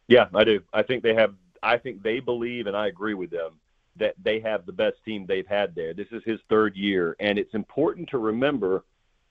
Yeah, 0.08 0.26
I 0.34 0.44
do. 0.44 0.60
I 0.72 0.82
think 0.82 1.02
they 1.02 1.14
have. 1.14 1.34
I 1.62 1.76
think 1.78 2.02
they 2.02 2.20
believe, 2.20 2.66
and 2.66 2.76
I 2.76 2.88
agree 2.88 3.14
with 3.14 3.30
them 3.30 3.52
that 3.96 4.14
they 4.22 4.40
have 4.40 4.66
the 4.66 4.72
best 4.72 4.96
team 5.04 5.26
they've 5.26 5.46
had 5.46 5.74
there. 5.74 5.92
This 5.92 6.06
is 6.12 6.22
his 6.24 6.40
third 6.48 6.76
year, 6.76 7.16
and 7.20 7.38
it's 7.38 7.54
important 7.54 8.08
to 8.10 8.18
remember. 8.18 8.84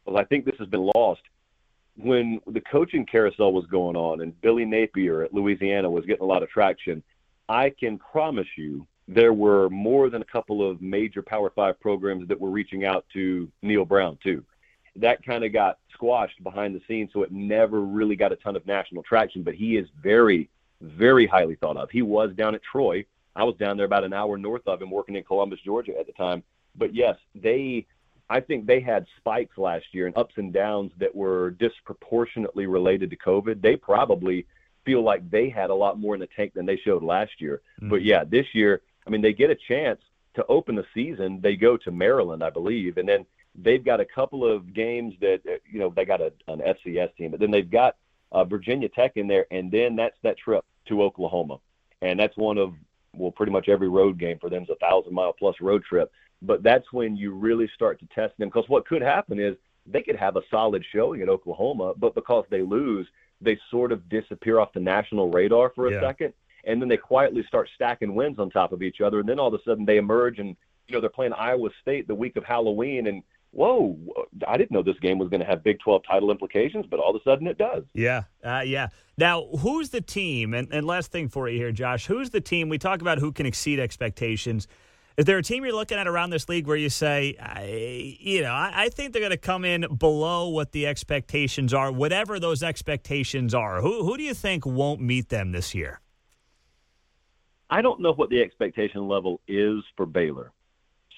Well, 0.05 0.17
I 0.17 0.25
think 0.25 0.45
this 0.45 0.57
has 0.59 0.67
been 0.67 0.89
lost 0.95 1.21
when 1.97 2.39
the 2.47 2.61
coaching 2.61 3.05
carousel 3.05 3.51
was 3.51 3.65
going 3.65 3.95
on, 3.95 4.21
and 4.21 4.39
Billy 4.41 4.65
Napier 4.65 5.23
at 5.23 5.33
Louisiana 5.33 5.89
was 5.89 6.05
getting 6.05 6.23
a 6.23 6.27
lot 6.27 6.43
of 6.43 6.49
traction. 6.49 7.03
I 7.47 7.71
can 7.71 7.97
promise 7.97 8.47
you 8.57 8.85
there 9.07 9.33
were 9.33 9.69
more 9.69 10.09
than 10.09 10.21
a 10.21 10.25
couple 10.25 10.67
of 10.67 10.81
major 10.81 11.21
Power 11.21 11.49
Five 11.49 11.79
programs 11.79 12.27
that 12.27 12.39
were 12.39 12.51
reaching 12.51 12.85
out 12.85 13.05
to 13.13 13.51
Neal 13.63 13.85
Brown 13.85 14.17
too. 14.23 14.43
That 14.95 15.25
kind 15.25 15.43
of 15.43 15.51
got 15.51 15.79
squashed 15.93 16.43
behind 16.43 16.75
the 16.75 16.81
scenes, 16.87 17.09
so 17.11 17.23
it 17.23 17.31
never 17.31 17.81
really 17.81 18.15
got 18.15 18.31
a 18.31 18.35
ton 18.35 18.55
of 18.55 18.65
national 18.67 19.03
traction. 19.03 19.41
But 19.43 19.55
he 19.55 19.77
is 19.77 19.87
very, 20.01 20.49
very 20.81 21.27
highly 21.27 21.55
thought 21.55 21.77
of. 21.77 21.89
He 21.89 22.01
was 22.01 22.31
down 22.35 22.55
at 22.55 22.61
Troy. 22.63 23.05
I 23.35 23.43
was 23.43 23.55
down 23.55 23.77
there 23.77 23.85
about 23.85 24.03
an 24.03 24.13
hour 24.13 24.37
north 24.37 24.67
of 24.67 24.81
him, 24.81 24.91
working 24.91 25.15
in 25.15 25.23
Columbus, 25.23 25.59
Georgia 25.63 25.97
at 25.99 26.07
the 26.07 26.13
time. 26.13 26.43
But 26.75 26.93
yes, 26.93 27.15
they, 27.35 27.85
I 28.29 28.39
think 28.39 28.65
they 28.65 28.79
had 28.79 29.05
spikes 29.17 29.57
last 29.57 29.85
year 29.91 30.07
and 30.07 30.17
ups 30.17 30.35
and 30.37 30.51
downs 30.51 30.91
that 30.97 31.13
were 31.13 31.51
disproportionately 31.51 32.65
related 32.65 33.09
to 33.11 33.17
COVID. 33.17 33.61
They 33.61 33.75
probably 33.75 34.45
feel 34.85 35.03
like 35.03 35.29
they 35.29 35.49
had 35.49 35.69
a 35.69 35.75
lot 35.75 35.99
more 35.99 36.15
in 36.15 36.19
the 36.19 36.27
tank 36.27 36.53
than 36.53 36.65
they 36.65 36.77
showed 36.77 37.03
last 37.03 37.39
year. 37.39 37.61
Mm-hmm. 37.79 37.89
But 37.89 38.03
yeah, 38.03 38.23
this 38.23 38.45
year 38.53 38.81
I 39.09 39.11
mean, 39.11 39.21
they 39.21 39.33
get 39.33 39.49
a 39.49 39.55
chance 39.55 39.99
to 40.35 40.45
open 40.47 40.75
the 40.75 40.85
season. 40.93 41.39
They 41.41 41.55
go 41.55 41.77
to 41.77 41.91
Maryland, 41.91 42.43
I 42.43 42.51
believe, 42.51 42.97
and 42.97 43.09
then 43.09 43.25
they've 43.55 43.83
got 43.83 43.99
a 43.99 44.05
couple 44.05 44.45
of 44.45 44.71
games 44.71 45.15
that 45.19 45.41
uh, 45.47 45.57
you 45.67 45.79
know 45.79 45.91
they 45.95 46.05
got 46.05 46.21
a, 46.21 46.31
an 46.47 46.59
FCS 46.59 47.15
team, 47.15 47.31
but 47.31 47.39
then 47.39 47.49
they've 47.49 47.69
got 47.69 47.95
uh, 48.31 48.43
Virginia 48.43 48.87
Tech 48.87 49.13
in 49.15 49.27
there, 49.27 49.47
and 49.49 49.71
then 49.71 49.95
that's 49.95 50.15
that 50.21 50.37
trip 50.37 50.63
to 50.89 51.03
Oklahoma, 51.03 51.57
and 52.01 52.19
that's 52.19 52.37
one 52.37 52.57
of 52.57 52.73
well, 53.13 53.31
pretty 53.31 53.51
much 53.51 53.69
every 53.69 53.89
road 53.89 54.19
game 54.19 54.37
for 54.39 54.49
them 54.49 54.63
is 54.63 54.69
a 54.69 54.75
thousand 54.75 55.13
mile 55.13 55.33
plus 55.33 55.55
road 55.61 55.83
trip. 55.83 56.11
But 56.41 56.63
that's 56.63 56.85
when 56.93 57.17
you 57.17 57.33
really 57.33 57.69
start 57.73 57.99
to 57.99 58.07
test 58.13 58.37
them 58.37 58.49
because 58.49 58.69
what 58.69 58.87
could 58.87 59.01
happen 59.01 59.39
is 59.39 59.55
they 59.85 60.01
could 60.01 60.15
have 60.15 60.35
a 60.35 60.41
solid 60.51 60.85
showing 60.93 61.21
at 61.21 61.29
Oklahoma, 61.29 61.93
but 61.97 62.15
because 62.15 62.45
they 62.49 62.61
lose, 62.61 63.07
they 63.41 63.57
sort 63.71 63.91
of 63.91 64.07
disappear 64.09 64.59
off 64.59 64.73
the 64.73 64.79
national 64.79 65.31
radar 65.31 65.71
for 65.75 65.87
a 65.87 65.93
yeah. 65.93 66.01
second 66.01 66.33
and 66.65 66.81
then 66.81 66.89
they 66.89 66.97
quietly 66.97 67.43
start 67.47 67.69
stacking 67.75 68.15
wins 68.15 68.39
on 68.39 68.49
top 68.49 68.71
of 68.71 68.83
each 68.83 69.01
other, 69.01 69.19
and 69.19 69.29
then 69.29 69.39
all 69.39 69.47
of 69.47 69.53
a 69.53 69.63
sudden 69.63 69.85
they 69.85 69.97
emerge 69.97 70.39
and 70.39 70.55
you 70.87 70.93
know 70.93 71.01
they're 71.01 71.09
playing 71.09 71.33
Iowa 71.33 71.69
State 71.81 72.07
the 72.07 72.15
week 72.15 72.35
of 72.35 72.43
Halloween, 72.43 73.07
and 73.07 73.23
whoa, 73.51 73.97
I 74.47 74.57
didn't 74.57 74.71
know 74.71 74.83
this 74.83 74.99
game 75.01 75.17
was 75.17 75.29
going 75.29 75.41
to 75.41 75.45
have 75.45 75.63
Big 75.63 75.79
12 75.79 76.03
title 76.09 76.31
implications, 76.31 76.85
but 76.89 76.99
all 76.99 77.15
of 77.15 77.21
a 77.21 77.23
sudden 77.23 77.47
it 77.47 77.57
does. 77.57 77.83
Yeah, 77.93 78.23
uh, 78.43 78.61
yeah. 78.65 78.89
Now, 79.17 79.45
who's 79.59 79.89
the 79.89 80.01
team? 80.01 80.53
And, 80.53 80.67
and 80.71 80.85
last 80.85 81.11
thing 81.11 81.29
for 81.29 81.49
you 81.49 81.57
here, 81.57 81.71
Josh, 81.71 82.05
who's 82.05 82.29
the 82.29 82.41
team? 82.41 82.69
We 82.69 82.77
talk 82.77 83.01
about 83.01 83.17
who 83.17 83.31
can 83.31 83.45
exceed 83.45 83.79
expectations. 83.79 84.67
Is 85.17 85.25
there 85.25 85.37
a 85.37 85.43
team 85.43 85.65
you're 85.65 85.73
looking 85.73 85.97
at 85.97 86.07
around 86.07 86.29
this 86.29 86.47
league 86.47 86.65
where 86.65 86.77
you 86.77 86.89
say, 86.89 87.35
I, 87.41 88.17
you 88.21 88.41
know, 88.41 88.53
I, 88.53 88.71
I 88.73 88.89
think 88.89 89.11
they're 89.11 89.21
going 89.21 89.31
to 89.31 89.37
come 89.37 89.65
in 89.65 89.85
below 89.97 90.47
what 90.47 90.71
the 90.71 90.87
expectations 90.87 91.73
are, 91.73 91.91
whatever 91.91 92.39
those 92.39 92.63
expectations 92.63 93.53
are? 93.53 93.81
Who, 93.81 94.05
who 94.05 94.15
do 94.15 94.23
you 94.23 94.33
think 94.33 94.65
won't 94.65 95.01
meet 95.01 95.27
them 95.27 95.51
this 95.51 95.75
year? 95.75 95.99
I 97.69 97.81
don't 97.81 97.99
know 97.99 98.13
what 98.13 98.29
the 98.29 98.41
expectation 98.41 99.07
level 99.07 99.41
is 99.47 99.83
for 99.97 100.05
Baylor. 100.05 100.53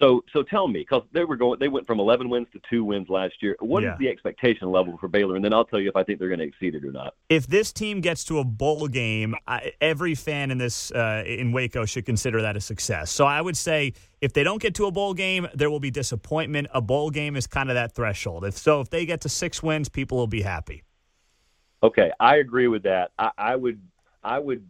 So, 0.01 0.23
so 0.33 0.41
tell 0.41 0.67
me, 0.67 0.79
because 0.79 1.03
they 1.11 1.23
were 1.23 1.35
going, 1.35 1.59
they 1.59 1.67
went 1.67 1.85
from 1.85 1.99
11 1.99 2.27
wins 2.27 2.47
to 2.53 2.61
two 2.67 2.83
wins 2.83 3.07
last 3.07 3.35
year. 3.39 3.55
What 3.59 3.83
yeah. 3.83 3.93
is 3.93 3.99
the 3.99 4.07
expectation 4.07 4.71
level 4.71 4.97
for 4.97 5.07
Baylor? 5.07 5.35
And 5.35 5.45
then 5.45 5.53
I'll 5.53 5.65
tell 5.65 5.79
you 5.79 5.89
if 5.89 5.95
I 5.95 6.03
think 6.03 6.17
they're 6.17 6.27
going 6.27 6.39
to 6.39 6.45
exceed 6.45 6.73
it 6.73 6.83
or 6.83 6.91
not. 6.91 7.13
If 7.29 7.45
this 7.45 7.71
team 7.71 8.01
gets 8.01 8.23
to 8.25 8.39
a 8.39 8.43
bowl 8.43 8.87
game, 8.87 9.35
I, 9.47 9.73
every 9.79 10.15
fan 10.15 10.49
in 10.49 10.57
this 10.57 10.91
uh, 10.91 11.23
in 11.27 11.51
Waco 11.51 11.85
should 11.85 12.07
consider 12.07 12.41
that 12.41 12.57
a 12.57 12.61
success. 12.61 13.11
So 13.11 13.25
I 13.25 13.41
would 13.41 13.55
say 13.55 13.93
if 14.21 14.33
they 14.33 14.43
don't 14.43 14.61
get 14.61 14.73
to 14.75 14.87
a 14.87 14.91
bowl 14.91 15.13
game, 15.13 15.47
there 15.53 15.69
will 15.69 15.79
be 15.79 15.91
disappointment. 15.91 16.67
A 16.73 16.81
bowl 16.81 17.11
game 17.11 17.35
is 17.35 17.45
kind 17.45 17.69
of 17.69 17.75
that 17.75 17.93
threshold. 17.93 18.43
If 18.43 18.57
so, 18.57 18.81
if 18.81 18.89
they 18.89 19.05
get 19.05 19.21
to 19.21 19.29
six 19.29 19.61
wins, 19.61 19.87
people 19.87 20.17
will 20.17 20.25
be 20.25 20.41
happy. 20.41 20.83
Okay, 21.83 22.11
I 22.19 22.37
agree 22.37 22.67
with 22.67 22.83
that. 22.83 23.11
I, 23.19 23.31
I 23.37 23.55
would, 23.55 23.79
I 24.23 24.39
would 24.39 24.67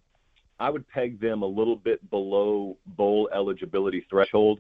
I 0.60 0.70
would 0.70 0.88
peg 0.90 1.20
them 1.20 1.42
a 1.42 1.48
little 1.48 1.76
bit 1.76 2.08
below 2.10 2.78
bowl 2.86 3.30
eligibility 3.34 4.06
threshold. 4.10 4.60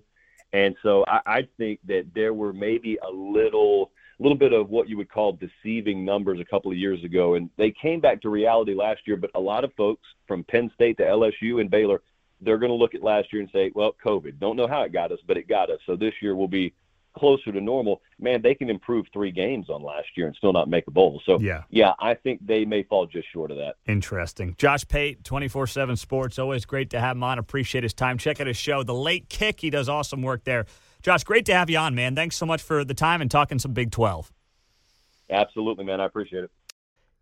And 0.53 0.75
so 0.83 1.05
I, 1.07 1.21
I 1.25 1.47
think 1.57 1.79
that 1.87 2.07
there 2.13 2.33
were 2.33 2.53
maybe 2.53 2.97
a 2.97 3.11
little 3.11 3.91
little 4.19 4.37
bit 4.37 4.53
of 4.53 4.69
what 4.69 4.87
you 4.87 4.97
would 4.97 5.09
call 5.11 5.33
deceiving 5.33 6.05
numbers 6.05 6.39
a 6.39 6.45
couple 6.45 6.71
of 6.71 6.77
years 6.77 7.03
ago. 7.03 7.33
And 7.35 7.49
they 7.57 7.71
came 7.81 7.99
back 7.99 8.21
to 8.21 8.29
reality 8.29 8.75
last 8.75 9.01
year, 9.07 9.17
but 9.17 9.31
a 9.33 9.39
lot 9.39 9.63
of 9.63 9.73
folks 9.73 10.03
from 10.27 10.43
Penn 10.43 10.69
State 10.75 10.97
to 10.97 11.03
LSU 11.03 11.59
and 11.59 11.71
Baylor, 11.71 12.01
they're 12.39 12.59
going 12.59 12.69
to 12.71 12.75
look 12.75 12.93
at 12.93 13.01
last 13.01 13.33
year 13.33 13.41
and 13.41 13.49
say, 13.51 13.71
well, 13.73 13.95
COVID. 14.05 14.39
Don't 14.39 14.55
know 14.55 14.67
how 14.67 14.83
it 14.83 14.93
got 14.93 15.11
us, 15.11 15.17
but 15.25 15.37
it 15.37 15.47
got 15.47 15.71
us. 15.71 15.79
So 15.87 15.95
this 15.95 16.13
year 16.21 16.35
will 16.35 16.47
be 16.47 16.73
closer 17.13 17.51
to 17.51 17.61
normal, 17.61 18.01
man, 18.19 18.41
they 18.41 18.55
can 18.55 18.69
improve 18.69 19.05
three 19.13 19.31
games 19.31 19.69
on 19.69 19.83
last 19.83 20.07
year 20.15 20.27
and 20.27 20.35
still 20.35 20.53
not 20.53 20.69
make 20.69 20.87
a 20.87 20.91
bowl. 20.91 21.21
So, 21.25 21.39
yeah, 21.39 21.63
yeah 21.69 21.93
I 21.99 22.13
think 22.13 22.45
they 22.45 22.65
may 22.65 22.83
fall 22.83 23.05
just 23.05 23.31
short 23.31 23.51
of 23.51 23.57
that. 23.57 23.75
Interesting. 23.87 24.55
Josh 24.57 24.87
Pate, 24.87 25.23
24 25.23 25.67
7 25.67 25.95
Sports. 25.95 26.39
Always 26.39 26.65
great 26.65 26.89
to 26.91 26.99
have 26.99 27.15
him 27.15 27.23
on. 27.23 27.39
Appreciate 27.39 27.83
his 27.83 27.93
time. 27.93 28.17
Check 28.17 28.39
out 28.39 28.47
his 28.47 28.57
show, 28.57 28.83
The 28.83 28.93
Late 28.93 29.29
Kick. 29.29 29.61
He 29.61 29.69
does 29.69 29.89
awesome 29.89 30.21
work 30.21 30.43
there. 30.43 30.65
Josh, 31.01 31.23
great 31.23 31.45
to 31.47 31.53
have 31.53 31.69
you 31.69 31.77
on, 31.77 31.95
man. 31.95 32.15
Thanks 32.15 32.35
so 32.35 32.45
much 32.45 32.61
for 32.61 32.83
the 32.83 32.93
time 32.93 33.21
and 33.21 33.31
talking 33.31 33.59
some 33.59 33.73
Big 33.73 33.91
12. 33.91 34.31
Absolutely, 35.29 35.85
man. 35.85 36.01
I 36.01 36.05
appreciate 36.05 36.43
it. 36.43 36.51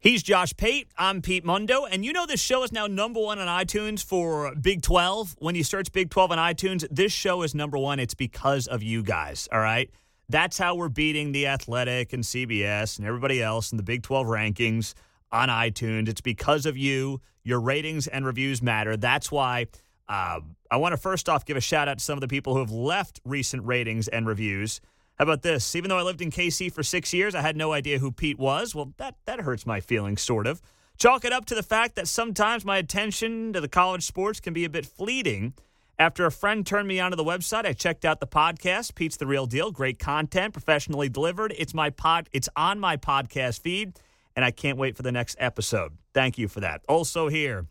He's 0.01 0.23
Josh 0.23 0.55
Pate. 0.55 0.87
I'm 0.97 1.21
Pete 1.21 1.43
Mundo. 1.43 1.83
And 1.83 2.05
you 2.05 2.13
know 2.13 2.25
this 2.25 2.39
show 2.39 2.63
is 2.63 2.71
now 2.71 2.87
number 2.87 3.19
one 3.19 3.37
on 3.37 3.47
iTunes 3.47 4.01
for 4.01 4.55
Big 4.55 4.81
12. 4.81 5.35
When 5.39 5.55
you 5.55 5.63
search 5.63 5.91
Big 5.91 6.09
12 6.09 6.31
on 6.31 6.37
iTunes, 6.37 6.87
this 6.89 7.11
show 7.11 7.41
is 7.41 7.53
number 7.53 7.77
one. 7.77 7.99
It's 7.99 8.13
because 8.13 8.65
of 8.67 8.81
you 8.81 9.03
guys, 9.03 9.49
all 9.51 9.59
right? 9.59 9.89
That's 10.29 10.57
how 10.57 10.75
we're 10.75 10.87
beating 10.87 11.33
The 11.33 11.47
Athletic 11.47 12.13
and 12.13 12.23
CBS 12.23 12.97
and 12.97 13.05
everybody 13.05 13.43
else 13.43 13.73
in 13.73 13.77
the 13.77 13.83
Big 13.83 14.03
12 14.03 14.25
rankings 14.27 14.93
on 15.33 15.49
iTunes. 15.49 16.07
It's 16.07 16.21
because 16.21 16.65
of 16.65 16.77
you. 16.77 17.19
Your 17.43 17.59
ratings 17.59 18.07
and 18.07 18.25
reviews 18.25 18.61
matter. 18.61 18.95
That's 18.95 19.31
why 19.31 19.67
Uh, 20.07 20.39
I 20.71 20.77
want 20.77 20.93
to 20.93 20.97
first 20.97 21.29
off 21.29 21.45
give 21.45 21.55
a 21.55 21.61
shout 21.61 21.87
out 21.87 21.99
to 21.99 22.03
some 22.03 22.17
of 22.17 22.21
the 22.21 22.27
people 22.27 22.53
who 22.53 22.59
have 22.61 22.71
left 22.71 23.19
recent 23.25 23.63
ratings 23.63 24.07
and 24.07 24.25
reviews. 24.25 24.81
How 25.19 25.23
about 25.23 25.41
this? 25.41 25.75
Even 25.75 25.89
though 25.89 25.97
I 25.97 26.01
lived 26.01 26.21
in 26.21 26.31
KC 26.31 26.71
for 26.71 26.81
six 26.81 27.13
years, 27.13 27.35
I 27.35 27.41
had 27.41 27.57
no 27.57 27.73
idea 27.73 27.99
who 27.99 28.09
Pete 28.09 28.39
was. 28.39 28.73
Well, 28.73 28.93
that, 28.97 29.15
that 29.25 29.41
hurts 29.41 29.65
my 29.65 29.81
feelings, 29.81 30.21
sort 30.21 30.47
of. 30.47 30.61
Chalk 30.97 31.25
it 31.25 31.33
up 31.33 31.43
to 31.47 31.55
the 31.55 31.63
fact 31.63 31.95
that 31.97 32.07
sometimes 32.07 32.63
my 32.63 32.77
attention 32.77 33.51
to 33.51 33.59
the 33.59 33.67
college 33.67 34.05
sports 34.05 34.39
can 34.39 34.53
be 34.53 34.63
a 34.63 34.69
bit 34.69 34.85
fleeting. 34.85 35.53
After 35.97 36.25
a 36.25 36.31
friend 36.31 36.65
turned 36.65 36.87
me 36.87 37.01
onto 37.01 37.17
the 37.17 37.25
website, 37.25 37.65
I 37.65 37.73
checked 37.73 38.05
out 38.05 38.21
the 38.21 38.27
podcast. 38.27 38.95
Pete's 38.95 39.17
the 39.17 39.27
real 39.27 39.45
deal. 39.45 39.71
Great 39.71 39.99
content, 39.99 40.53
professionally 40.53 41.09
delivered. 41.09 41.53
It's 41.57 41.73
my 41.73 41.89
pod. 41.89 42.29
It's 42.31 42.47
on 42.55 42.79
my 42.79 42.95
podcast 42.95 43.59
feed, 43.59 43.99
and 44.37 44.45
I 44.45 44.51
can't 44.51 44.77
wait 44.77 44.95
for 44.95 45.03
the 45.03 45.11
next 45.11 45.35
episode. 45.37 45.97
Thank 46.13 46.37
you 46.37 46.47
for 46.47 46.61
that. 46.61 46.81
Also 46.87 47.27
here, 47.27 47.67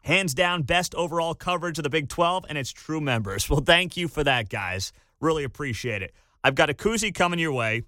hands 0.00 0.32
down, 0.32 0.62
best 0.62 0.94
overall 0.94 1.34
coverage 1.34 1.78
of 1.78 1.82
the 1.82 1.90
Big 1.90 2.08
12 2.08 2.46
and 2.48 2.56
its 2.56 2.72
true 2.72 3.02
members. 3.02 3.46
Well, 3.50 3.60
thank 3.60 3.98
you 3.98 4.08
for 4.08 4.24
that, 4.24 4.48
guys. 4.48 4.94
Really 5.20 5.44
appreciate 5.44 6.00
it. 6.00 6.14
I've 6.42 6.54
got 6.54 6.70
a 6.70 6.74
koozie 6.74 7.14
coming 7.14 7.38
your 7.38 7.52
way 7.52 7.82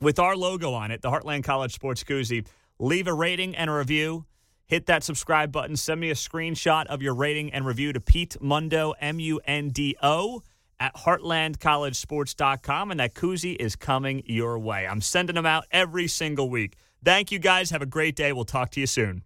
with 0.00 0.18
our 0.18 0.36
logo 0.36 0.72
on 0.72 0.90
it, 0.90 1.02
the 1.02 1.10
Heartland 1.10 1.44
College 1.44 1.72
Sports 1.72 2.04
Koozie. 2.04 2.46
Leave 2.78 3.06
a 3.06 3.14
rating 3.14 3.56
and 3.56 3.70
a 3.70 3.72
review 3.72 4.26
hit 4.66 4.86
that 4.86 5.04
subscribe 5.04 5.52
button. 5.52 5.76
Send 5.76 6.00
me 6.00 6.10
a 6.10 6.14
screenshot 6.14 6.86
of 6.86 7.02
your 7.02 7.14
rating 7.14 7.52
and 7.52 7.64
review 7.64 7.92
to 7.92 8.00
Pete 8.00 8.36
Mundo, 8.40 8.94
M 9.00 9.18
U 9.20 9.40
N 9.44 9.70
D 9.70 9.96
O, 10.02 10.42
at 10.78 10.94
heartlandcollegesports.com. 10.94 12.90
And 12.90 13.00
that 13.00 13.14
koozie 13.14 13.56
is 13.58 13.76
coming 13.76 14.22
your 14.26 14.58
way. 14.58 14.86
I'm 14.86 15.00
sending 15.00 15.34
them 15.34 15.46
out 15.46 15.64
every 15.70 16.08
single 16.08 16.50
week. 16.50 16.76
Thank 17.04 17.32
you 17.32 17.38
guys. 17.38 17.70
Have 17.70 17.82
a 17.82 17.86
great 17.86 18.16
day. 18.16 18.32
We'll 18.32 18.44
talk 18.44 18.70
to 18.72 18.80
you 18.80 18.86
soon. 18.86 19.22